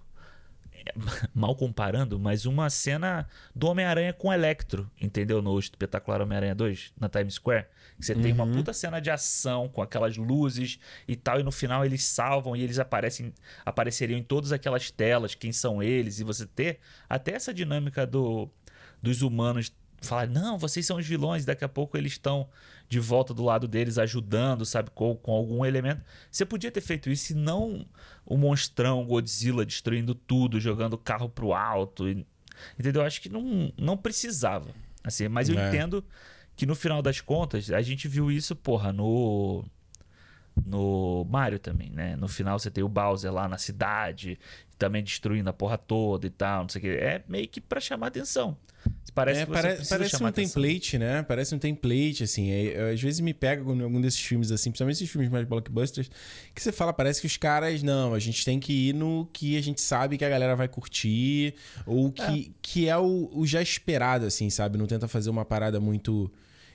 [1.34, 5.42] mal comparando, mas uma cena do Homem-Aranha com Electro, entendeu?
[5.42, 7.68] No espetacular Homem-Aranha 2, na Times Square.
[8.00, 8.22] Você uhum.
[8.22, 8.54] tem uma uhum.
[8.54, 12.62] puta cena de ação com aquelas luzes e tal, e no final eles salvam e
[12.62, 13.34] eles aparecem,
[13.66, 18.50] apareceriam em todas aquelas telas, quem são eles, e você ter até essa dinâmica do,
[19.02, 19.72] dos humanos
[20.06, 22.48] falar, não, vocês são os vilões, daqui a pouco eles estão
[22.90, 26.04] de volta do lado deles ajudando, sabe, com, com algum elemento.
[26.32, 27.86] Você podia ter feito isso e não
[28.26, 32.08] o monstrão Godzilla destruindo tudo, jogando o carro pro alto.
[32.08, 32.26] E,
[32.80, 33.02] entendeu?
[33.02, 34.70] Acho que não, não precisava.
[35.04, 35.68] Assim, mas eu é.
[35.68, 36.04] entendo
[36.56, 39.66] que no final das contas, a gente viu isso, porra, no
[40.66, 42.16] no Mario também, né?
[42.16, 44.40] No final você tem o Bowser lá na cidade,
[44.84, 46.90] também destruindo a porra toda e tal, não sei o que.
[46.90, 48.58] É meio que para chamar atenção.
[49.16, 50.62] Parece, é, pare, parece um atenção.
[50.62, 51.24] template, né?
[51.24, 52.52] Parece um template, assim.
[52.52, 56.10] É, às vezes me pega em algum desses filmes, assim, principalmente esses filmes mais blockbusters,
[56.54, 59.56] que você fala, parece que os caras, não, a gente tem que ir no que
[59.56, 61.54] a gente sabe que a galera vai curtir,
[61.86, 64.78] ou que é, que é o, o já esperado, assim, sabe?
[64.78, 66.30] Não tenta fazer uma parada muito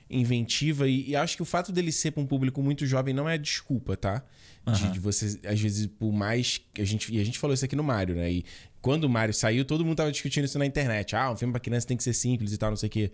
[0.09, 0.87] inventiva.
[0.87, 3.37] E, e acho que o fato dele ser para um público muito jovem não é
[3.37, 4.23] desculpa, tá?
[4.71, 6.61] De, de, você, às vezes, por mais.
[6.77, 8.31] A gente, e a gente falou isso aqui no Mario, né?
[8.31, 8.45] E
[8.81, 11.15] quando o Mario saiu, todo mundo tava discutindo isso na internet.
[11.15, 13.11] Ah, um filme pra criança tem que ser simples e tal, não sei o quê.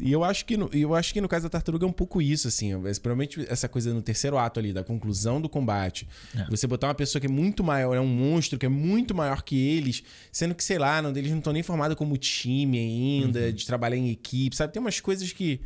[0.00, 2.20] E eu acho que no, eu acho que no caso da Tartaruga é um pouco
[2.20, 2.70] isso, assim.
[3.00, 6.08] Provavelmente essa coisa no terceiro ato ali, da conclusão do combate.
[6.34, 6.44] É.
[6.50, 9.42] Você botar uma pessoa que é muito maior, é um monstro que é muito maior
[9.42, 13.40] que eles, sendo que, sei lá, não, eles não estão nem formados como time ainda,
[13.40, 13.52] uhum.
[13.52, 14.72] de trabalhar em equipe, sabe?
[14.72, 15.60] Tem umas coisas que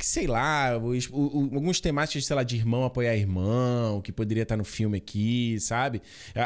[0.00, 4.10] que sei lá, os, o, o, alguns temáticas, sei lá, de irmão apoiar irmão, que
[4.10, 6.00] poderia estar no filme aqui, sabe?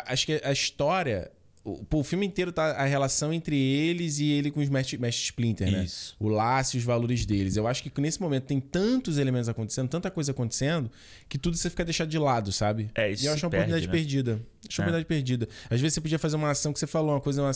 [0.07, 1.31] Acho que a história
[1.65, 5.25] o, o filme inteiro tá a relação entre eles e ele com os Mestre, Mestre
[5.25, 5.85] Splinter, né?
[5.85, 6.15] Isso.
[6.21, 7.57] O laço e os valores deles.
[7.57, 10.91] Eu acho que nesse momento tem tantos elementos acontecendo, tanta coisa acontecendo,
[11.27, 12.91] que tudo você fica deixado de lado, sabe?
[12.95, 13.93] É, isso E eu acho uma perde, oportunidade né?
[13.93, 14.33] perdida.
[14.33, 14.91] Acho uma é.
[14.91, 15.49] oportunidade perdida.
[15.71, 17.53] Às vezes você podia fazer uma ação que você falou, uma coisa, uma,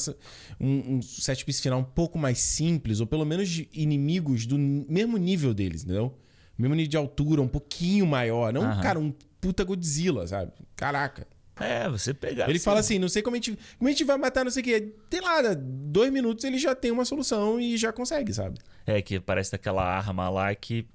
[0.58, 4.56] um, um set piece final um pouco mais simples, ou pelo menos de inimigos do
[4.58, 6.16] mesmo nível deles, entendeu?
[6.56, 8.54] Mesmo nível de altura, um pouquinho maior.
[8.54, 8.80] Não, Aham.
[8.80, 10.52] cara, um puta Godzilla, sabe?
[10.74, 11.26] Caraca.
[11.60, 12.44] É, você pegar.
[12.44, 12.64] Ele assim.
[12.64, 14.64] fala assim: não sei como a, gente, como a gente vai matar, não sei o
[14.64, 14.92] quê.
[15.10, 18.58] Tem lá, dois minutos ele já tem uma solução e já consegue, sabe?
[18.86, 20.86] É, que parece daquela arma lá que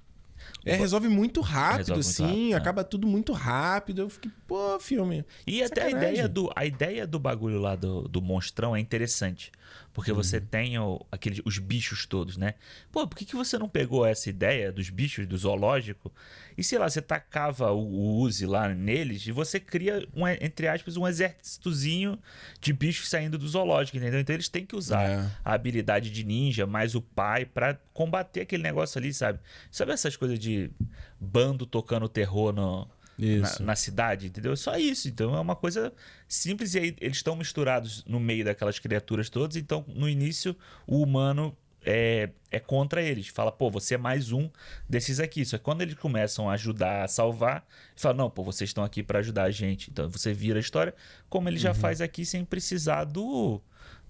[0.66, 2.54] é, resolve muito rápido, rápido, é.
[2.54, 4.04] acaba tudo muito rápido.
[4.04, 5.26] Eu fiquei, pô, filme.
[5.46, 9.52] E até a ideia, do, a ideia do bagulho lá do, do monstrão é interessante.
[9.94, 10.18] Porque uhum.
[10.18, 12.56] você tem o, aquele, os bichos todos, né?
[12.92, 16.12] Pô, por que, que você não pegou essa ideia dos bichos do zoológico
[16.58, 20.68] e, sei lá, você tacava o, o Uzi lá neles e você cria, um, entre
[20.68, 22.18] aspas, um exércitozinho
[22.60, 24.20] de bichos saindo do zoológico, entendeu?
[24.20, 25.32] Então eles têm que usar é.
[25.46, 29.40] a habilidade de ninja mais o pai para combater aquele negócio ali, sabe?
[29.70, 30.72] Sabe essas coisas de
[31.20, 34.56] bando tocando terror no na, na, cidade, entendeu?
[34.56, 35.08] Só isso.
[35.08, 35.94] Então é uma coisa
[36.28, 39.56] simples e aí eles estão misturados no meio daquelas criaturas todas.
[39.56, 40.56] Então no início
[40.88, 41.56] o humano
[41.86, 43.28] é, é contra eles.
[43.28, 44.50] Fala, pô, você é mais um
[44.90, 45.46] desses aqui.
[45.46, 49.04] Só que quando eles começam a ajudar a salvar, fala, não, pô, vocês estão aqui
[49.04, 49.92] para ajudar a gente.
[49.92, 50.94] Então você vira a história
[51.30, 51.76] como ele já uhum.
[51.76, 53.62] faz aqui sem precisar do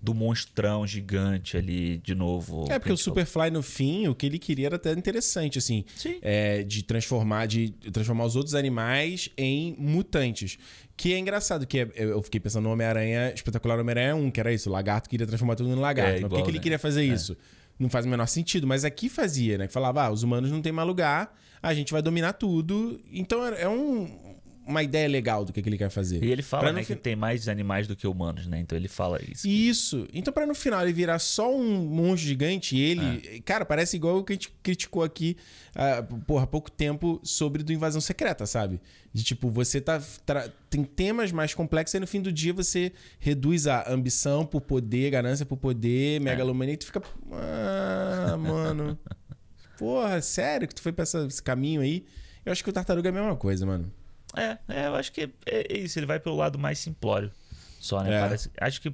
[0.03, 2.65] do monstrão gigante ali de novo.
[2.69, 5.85] É, porque o Superfly no fim, o que ele queria era até interessante, assim.
[5.95, 6.19] Sim.
[6.21, 10.57] É, de transformar, de transformar os outros animais em mutantes.
[10.97, 14.51] Que é engraçado, que é, eu fiquei pensando no Homem-Aranha, espetacular Homem-Aranha 1, que era
[14.51, 16.15] isso, o lagarto queria transformar tudo em lagarto.
[16.15, 16.43] É, igual, Mas por que, né?
[16.43, 16.63] que ele né?
[16.63, 17.05] queria fazer é.
[17.05, 17.37] isso?
[17.79, 19.67] Não faz o menor sentido, mas aqui fazia, né?
[19.67, 22.99] Que falava, ah, os humanos não têm mais lugar, a gente vai dominar tudo.
[23.09, 24.35] Então é um,
[24.65, 26.23] uma ideia legal do que, que ele quer fazer.
[26.23, 26.93] E ele fala né, fi...
[26.93, 28.59] que tem mais animais do que humanos, né?
[28.59, 29.47] Então ele fala isso.
[29.47, 30.07] Isso.
[30.13, 33.21] Então, para no final ele virar só um monstro gigante, ele.
[33.27, 33.39] É.
[33.41, 35.37] Cara, parece igual o que a gente criticou aqui,
[35.75, 38.79] uh, porra, há pouco tempo sobre do Invasão Secreta, sabe?
[39.13, 40.01] De tipo, você tá.
[40.25, 40.49] Tra...
[40.69, 45.11] Tem temas mais complexos e no fim do dia você reduz a ambição por poder,
[45.11, 46.19] ganância por poder, é.
[46.19, 47.01] megalomania, e tu fica.
[47.31, 48.97] Ah, mano.
[49.77, 52.05] porra, sério que tu foi pra essa, esse caminho aí?
[52.45, 53.91] Eu acho que o tartaruga é a mesma coisa, mano.
[54.35, 55.97] É, é, eu acho que é, é isso.
[55.99, 57.31] Ele vai pelo lado mais simplório.
[57.79, 58.15] Só, né?
[58.15, 58.19] É.
[58.19, 58.93] Parece, acho que.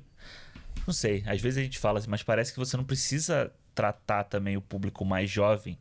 [0.88, 4.24] Não sei, às vezes a gente fala assim, mas parece que você não precisa tratar
[4.24, 5.78] também o público mais jovem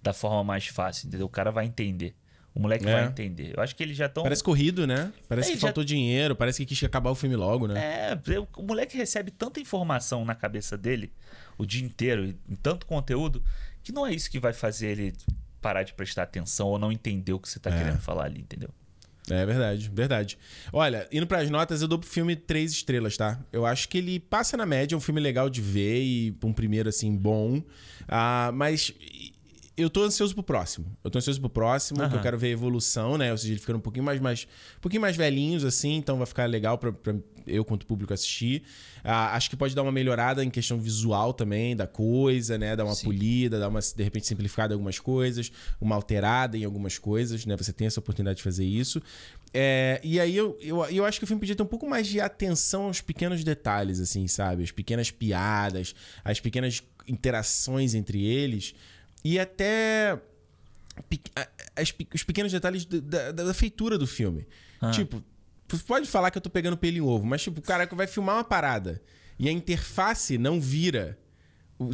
[0.00, 1.26] da forma mais fácil, entendeu?
[1.26, 2.14] O cara vai entender.
[2.54, 2.92] O moleque é.
[2.92, 3.54] vai entender.
[3.56, 4.22] Eu acho que eles já estão.
[4.22, 5.12] Parece corrido, né?
[5.28, 5.88] Parece é, que faltou já...
[5.88, 8.12] dinheiro, parece que quis acabar o filme logo, né?
[8.12, 8.18] É,
[8.56, 11.12] o moleque recebe tanta informação na cabeça dele
[11.56, 13.42] o dia inteiro, em tanto conteúdo,
[13.82, 15.14] que não é isso que vai fazer ele
[15.60, 17.78] parar de prestar atenção ou não entender o que você está é.
[17.78, 18.70] querendo falar ali, entendeu?
[19.30, 20.38] É verdade, verdade.
[20.72, 23.40] Olha, indo para as notas, eu dou pro filme três estrelas, tá?
[23.52, 26.52] Eu acho que ele passa na média, é um filme legal de ver e um
[26.52, 27.62] primeiro, assim, bom.
[28.08, 28.92] Ah, mas
[29.76, 30.86] eu tô ansioso pro próximo.
[31.02, 32.08] Eu tô ansioso pro próximo, uhum.
[32.08, 33.32] que eu quero ver a evolução, né?
[33.32, 34.46] Ou seja, ele ficando um pouquinho mais, mais,
[34.76, 37.14] um pouquinho mais velhinhos, assim, então vai ficar legal pra, pra
[37.46, 38.62] eu, quanto público, assistir.
[39.02, 42.76] Ah, acho que pode dar uma melhorada em questão visual também da coisa, né?
[42.76, 43.04] Dar uma Sim.
[43.04, 45.50] polida, dar uma, de repente, simplificada em algumas coisas,
[45.80, 47.56] uma alterada em algumas coisas, né?
[47.56, 49.02] Você tem essa oportunidade de fazer isso.
[49.54, 52.06] É, e aí eu, eu, eu acho que o filme podia ter um pouco mais
[52.06, 54.62] de atenção aos pequenos detalhes, assim, sabe?
[54.62, 55.94] As pequenas piadas,
[56.24, 58.74] as pequenas interações entre eles
[59.24, 60.18] e até
[61.76, 64.46] as, os pequenos detalhes da, da, da feitura do filme.
[64.80, 64.90] Ah.
[64.90, 65.22] Tipo,
[65.86, 68.36] pode falar que eu tô pegando pelo em ovo, mas tipo, o cara vai filmar
[68.36, 69.00] uma parada
[69.38, 71.18] e a interface não vira.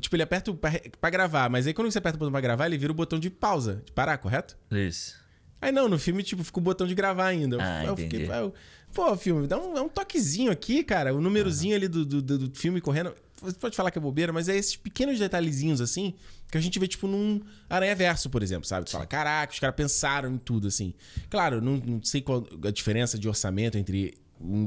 [0.00, 0.52] Tipo, ele aperta
[1.00, 3.18] para gravar, mas aí quando você aperta o botão pra gravar, ele vira o botão
[3.18, 4.56] de pausa, de parar, correto?
[4.70, 5.16] Isso.
[5.60, 7.56] Aí não, no filme, tipo, fica o botão de gravar ainda.
[7.60, 8.54] Ah, eu, fiquei, eu,
[8.92, 11.14] pô, filme, dá um, um toquezinho aqui, cara.
[11.14, 13.14] O númerozinho ali do, do, do, filme correndo.
[13.40, 16.14] Você pode falar que é bobeira, mas é esses pequenos detalhezinhos assim
[16.50, 18.86] que a gente vê, tipo, num Aranha Verso, por exemplo, sabe?
[18.86, 20.94] Tu fala, caraca, os caras pensaram em tudo, assim.
[21.28, 24.18] Claro, não, não sei qual a diferença de orçamento entre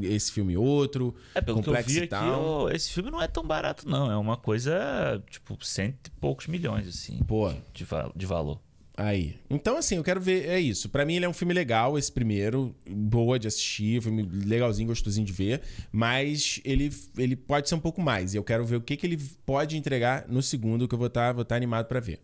[0.04, 1.16] esse filme e outro.
[1.34, 4.12] É, pelo que eu vi aqui, esse filme não é tão barato, não.
[4.12, 7.18] É uma coisa, tipo, cento e poucos milhões, assim.
[7.24, 7.52] Pô.
[7.74, 8.60] De, de valor.
[8.96, 9.36] Aí.
[9.50, 10.48] Então, assim, eu quero ver.
[10.48, 10.90] É isso.
[10.90, 12.76] Para mim, ele é um filme legal, esse primeiro.
[12.90, 15.62] Boa de assistir, filme legalzinho, gostosinho de ver.
[15.92, 18.34] Mas ele, ele pode ser um pouco mais.
[18.34, 21.08] E eu quero ver o que, que ele pode entregar no segundo, que eu vou
[21.08, 22.20] estar tá, vou tá animado para ver.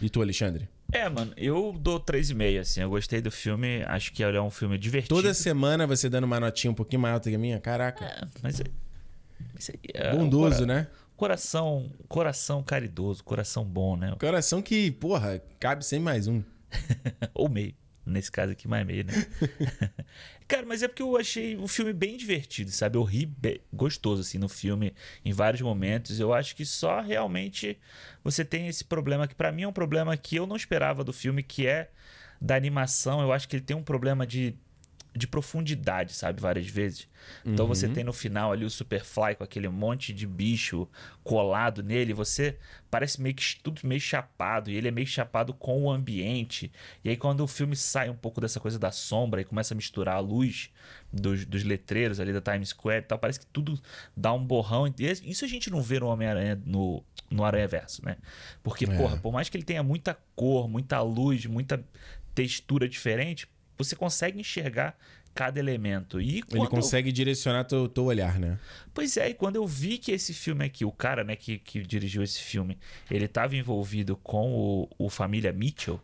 [0.00, 0.68] E tu, Alexandre?
[0.92, 2.80] É, mano, eu dou 3,5, assim.
[2.80, 5.14] Eu gostei do filme, acho que ele é um filme divertido.
[5.14, 7.58] Toda semana você dando uma notinha um pouquinho mais alta que a minha?
[7.60, 8.04] Caraca.
[8.04, 8.60] É, mas.
[9.92, 10.86] É, Bondoso, um né?
[11.16, 14.14] Coração, coração caridoso, coração bom, né?
[14.20, 16.42] Coração que, porra, cabe sem mais um.
[17.32, 17.74] Ou meio.
[18.04, 19.12] Nesse caso aqui, mais meio, né?
[20.46, 22.96] Cara, mas é porque eu achei o filme bem divertido, sabe?
[22.96, 24.94] Eu ri bem, gostoso, assim, no filme,
[25.24, 26.20] em vários momentos.
[26.20, 27.76] Eu acho que só realmente
[28.22, 31.12] você tem esse problema, que para mim é um problema que eu não esperava do
[31.12, 31.90] filme, que é
[32.40, 33.20] da animação.
[33.20, 34.54] Eu acho que ele tem um problema de
[35.16, 36.40] de profundidade, sabe?
[36.40, 37.08] Várias vezes.
[37.44, 37.74] Então uhum.
[37.74, 40.88] você tem no final ali o Superfly com aquele monte de bicho
[41.24, 42.12] colado nele.
[42.12, 42.58] Você
[42.90, 44.70] parece meio que tudo meio chapado.
[44.70, 46.70] E ele é meio chapado com o ambiente.
[47.04, 49.76] E aí quando o filme sai um pouco dessa coisa da sombra e começa a
[49.76, 50.70] misturar a luz
[51.12, 53.80] dos, dos letreiros ali da Times Square e tal, parece que tudo
[54.16, 54.92] dá um borrão.
[55.24, 58.16] Isso a gente não vê no Homem-Aranha no, no Aranha Verso, né?
[58.62, 58.96] Porque, é.
[58.96, 61.82] porra, por mais que ele tenha muita cor, muita luz, muita
[62.34, 64.96] textura diferente, você consegue enxergar
[65.36, 66.20] cada elemento.
[66.20, 67.12] E Ele consegue eu...
[67.12, 68.58] direcionar teu, teu olhar, né?
[68.94, 71.82] Pois é, e quando eu vi que esse filme aqui, o cara né, que, que
[71.82, 72.78] dirigiu esse filme,
[73.10, 76.00] ele estava envolvido com o, o Família Mitchell,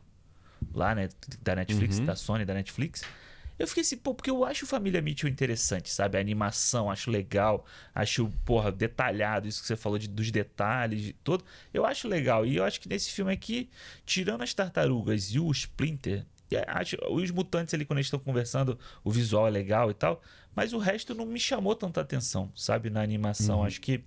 [0.75, 1.09] lá, né,
[1.41, 2.05] da Netflix, uhum.
[2.05, 3.03] da Sony, da Netflix.
[3.59, 6.19] Eu fiquei assim, pô, porque eu acho Família Mitchell interessante, sabe?
[6.19, 7.65] A animação, acho legal,
[7.95, 11.45] acho, porra, detalhado, isso que você falou de, dos detalhes, de todo.
[11.73, 12.45] Eu acho legal.
[12.45, 13.71] E eu acho que nesse filme aqui,
[14.05, 16.25] tirando as tartarugas e o Splinter,
[16.67, 20.21] acho, os mutantes ali, quando eles estão conversando, o visual é legal e tal.
[20.55, 22.91] Mas o resto não me chamou tanta atenção, sabe?
[22.91, 23.61] Na animação.
[23.61, 23.65] Uhum.
[23.65, 24.05] Acho que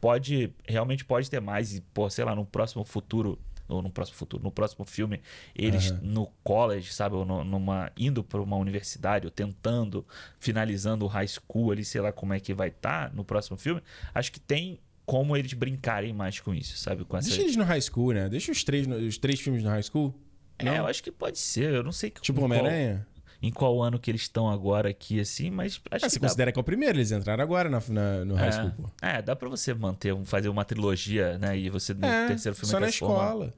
[0.00, 1.74] pode, realmente pode ter mais.
[1.74, 3.38] E, pô, sei lá, no próximo futuro
[3.68, 5.20] ou no próximo futuro, no próximo filme,
[5.54, 5.98] eles uhum.
[6.02, 10.06] no college, sabe, ou no, numa indo para uma universidade, ou tentando,
[10.38, 13.56] finalizando o high school ali, sei lá como é que vai estar tá no próximo
[13.56, 13.82] filme.
[14.14, 17.04] Acho que tem como eles brincarem mais com isso, sabe?
[17.04, 17.28] Com essa...
[17.28, 18.28] Deixa eles no high school, né?
[18.28, 20.14] Deixa os três, os três filmes no high school.
[20.62, 20.72] Não?
[20.72, 21.74] É, eu acho que pode ser.
[21.74, 22.10] Eu não sei.
[22.10, 23.06] Tipo Homem-Aranha?
[23.42, 26.10] Em qual ano que eles estão agora aqui, assim, mas acho ah, que.
[26.10, 28.70] Você considera que é o primeiro, eles entraram agora na, na no high é, school,
[28.70, 28.90] pô.
[29.02, 31.56] É, dá pra você manter, fazer uma trilogia, né?
[31.56, 33.52] E você no é, terceiro filme Só na escola.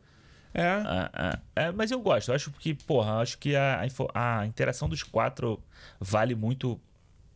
[0.53, 0.62] É.
[0.62, 1.66] É, é.
[1.66, 1.72] é.
[1.72, 2.30] Mas eu gosto.
[2.30, 5.62] Eu acho que, porra, acho que a, a interação dos quatro
[6.01, 6.80] vale muito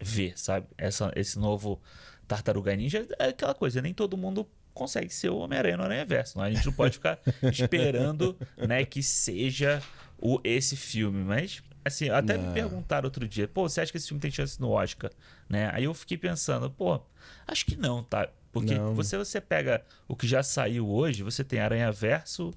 [0.00, 0.66] ver, sabe?
[0.76, 1.80] Essa, esse novo
[2.26, 6.40] Tartaruga Ninja é aquela coisa, nem todo mundo consegue ser o Homem-Aranha no Aranha-Verso.
[6.40, 9.82] A gente não pode ficar esperando né, que seja
[10.18, 11.22] o, esse filme.
[11.22, 12.48] Mas, assim, até não.
[12.48, 15.10] me perguntaram outro dia, pô, você acha que esse filme tem chance no Oscar?
[15.48, 15.70] Né?
[15.72, 17.00] Aí eu fiquei pensando, pô,
[17.46, 18.28] acho que não, tá?
[18.52, 18.94] Porque não.
[18.94, 22.52] você, você pega o que já saiu hoje, você tem Aranha-Verso,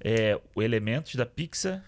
[0.00, 1.82] é, o Elementos da Pixar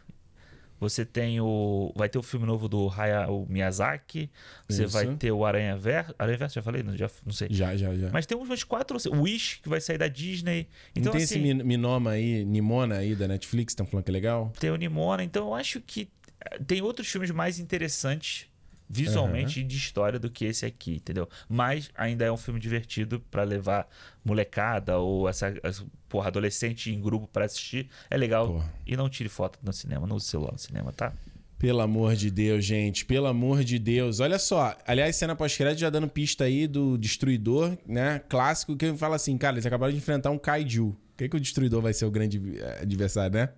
[0.81, 1.93] você tem o.
[1.97, 4.31] Vai ter o filme novo do Hayao Miyazaki.
[4.69, 4.93] Você Isso.
[4.93, 6.15] vai ter o Aranha Verso.
[6.19, 6.83] Aranha Verso, já falei?
[6.83, 7.49] Não, já, não sei.
[7.51, 8.11] Já, já, já.
[8.13, 8.97] Mas tem uns quatro.
[9.11, 10.69] O Wish, que vai sair da Disney.
[10.95, 14.13] Então, não tem assim, esse Minoma aí, Nimona aí da Netflix, estão falando que é
[14.13, 14.53] legal?
[14.59, 15.25] Tem o Nimona.
[15.25, 16.09] Então eu acho que
[16.41, 18.47] eh, tem outros filmes mais interessantes
[18.89, 19.65] visualmente uhum.
[19.65, 21.29] e de história do que esse aqui, entendeu?
[21.49, 23.89] Mas ainda é um filme divertido para levar
[24.25, 27.89] molecada ou essa, essa porra, adolescente em grupo para assistir.
[28.11, 28.47] É legal.
[28.47, 28.73] Porra.
[28.87, 31.13] E não tire foto no cinema, no celular no cinema, tá?
[31.59, 33.05] Pelo amor de Deus, gente.
[33.05, 34.21] Pelo amor de Deus.
[34.21, 34.77] Olha só.
[34.87, 38.21] Aliás, cena pós-crédito já dando pista aí do Destruidor, né?
[38.29, 40.91] Clássico, que fala assim, cara, eles acabaram de enfrentar um Kaiju.
[40.91, 43.49] O que, que o Destruidor vai ser o grande eh, adversário, né?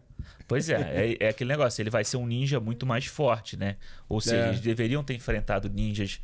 [0.47, 3.77] Pois é, é, é, aquele negócio, ele vai ser um ninja muito mais forte, né?
[4.09, 4.49] Ou seja, é.
[4.49, 6.21] eles deveriam ter enfrentado ninjas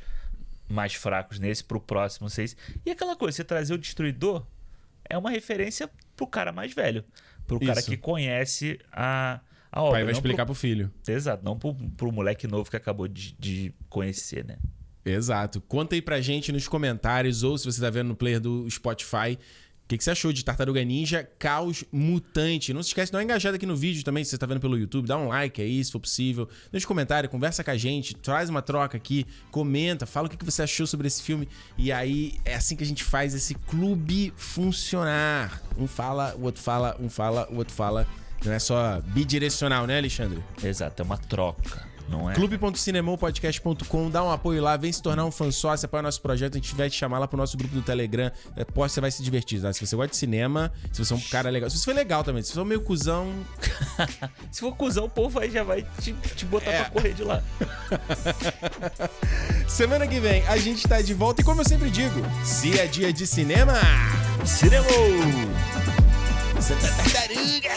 [0.68, 2.56] mais fracos nesse pro próximo seis.
[2.84, 4.44] E aquela coisa, você trazer o destruidor
[5.08, 7.04] é uma referência pro cara mais velho.
[7.46, 7.66] Pro Isso.
[7.66, 9.40] cara que conhece a,
[9.70, 9.90] a obra.
[9.90, 10.54] O pai vai explicar pro...
[10.54, 10.90] pro filho.
[11.06, 14.58] Exato, não pro, pro moleque novo que acabou de, de conhecer, né?
[15.04, 15.60] Exato.
[15.60, 19.38] Conta aí pra gente nos comentários ou se você tá vendo no player do Spotify
[19.86, 22.72] o que, que, você achou de Tartaruga Ninja Caos Mutante?
[22.72, 24.76] Não se esquece dar uma engajada aqui no vídeo também, se você está vendo pelo
[24.76, 25.06] YouTube.
[25.06, 26.48] Dá um like aí, se for possível.
[26.72, 30.36] Deixa um comentário, conversa com a gente, traz uma troca aqui, comenta, fala o que,
[30.36, 31.48] que você achou sobre esse filme.
[31.78, 35.62] E aí é assim que a gente faz esse clube funcionar.
[35.78, 38.08] Um fala, o outro fala, um fala, o outro fala.
[38.44, 40.42] Não é só bidirecional, né, Alexandre?
[40.64, 42.34] Exato, é uma troca não é?
[42.34, 46.58] Clube.cinemopodcast.com, dá um apoio lá, vem se tornar um fã sócio, apoia nosso projeto, a
[46.58, 48.30] gente vai te chamar lá pro nosso grupo do Telegram.
[48.56, 49.72] É, pô, você vai se divertir, tá?
[49.72, 51.68] Se você gosta de cinema, se você é um cara legal.
[51.70, 53.32] Se você for legal também, se você for meio cuzão.
[54.50, 56.80] se for cuzão, o povo aí já vai te, te botar é.
[56.82, 57.42] pra correr de lá.
[59.68, 62.86] Semana que vem a gente tá de volta e como eu sempre digo, se é
[62.86, 63.74] dia de cinema,
[64.44, 64.86] cinema!
[66.60, 67.70] Santa Tartaruga!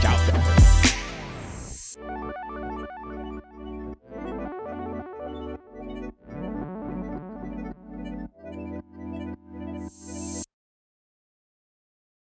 [0.00, 0.37] Tchau.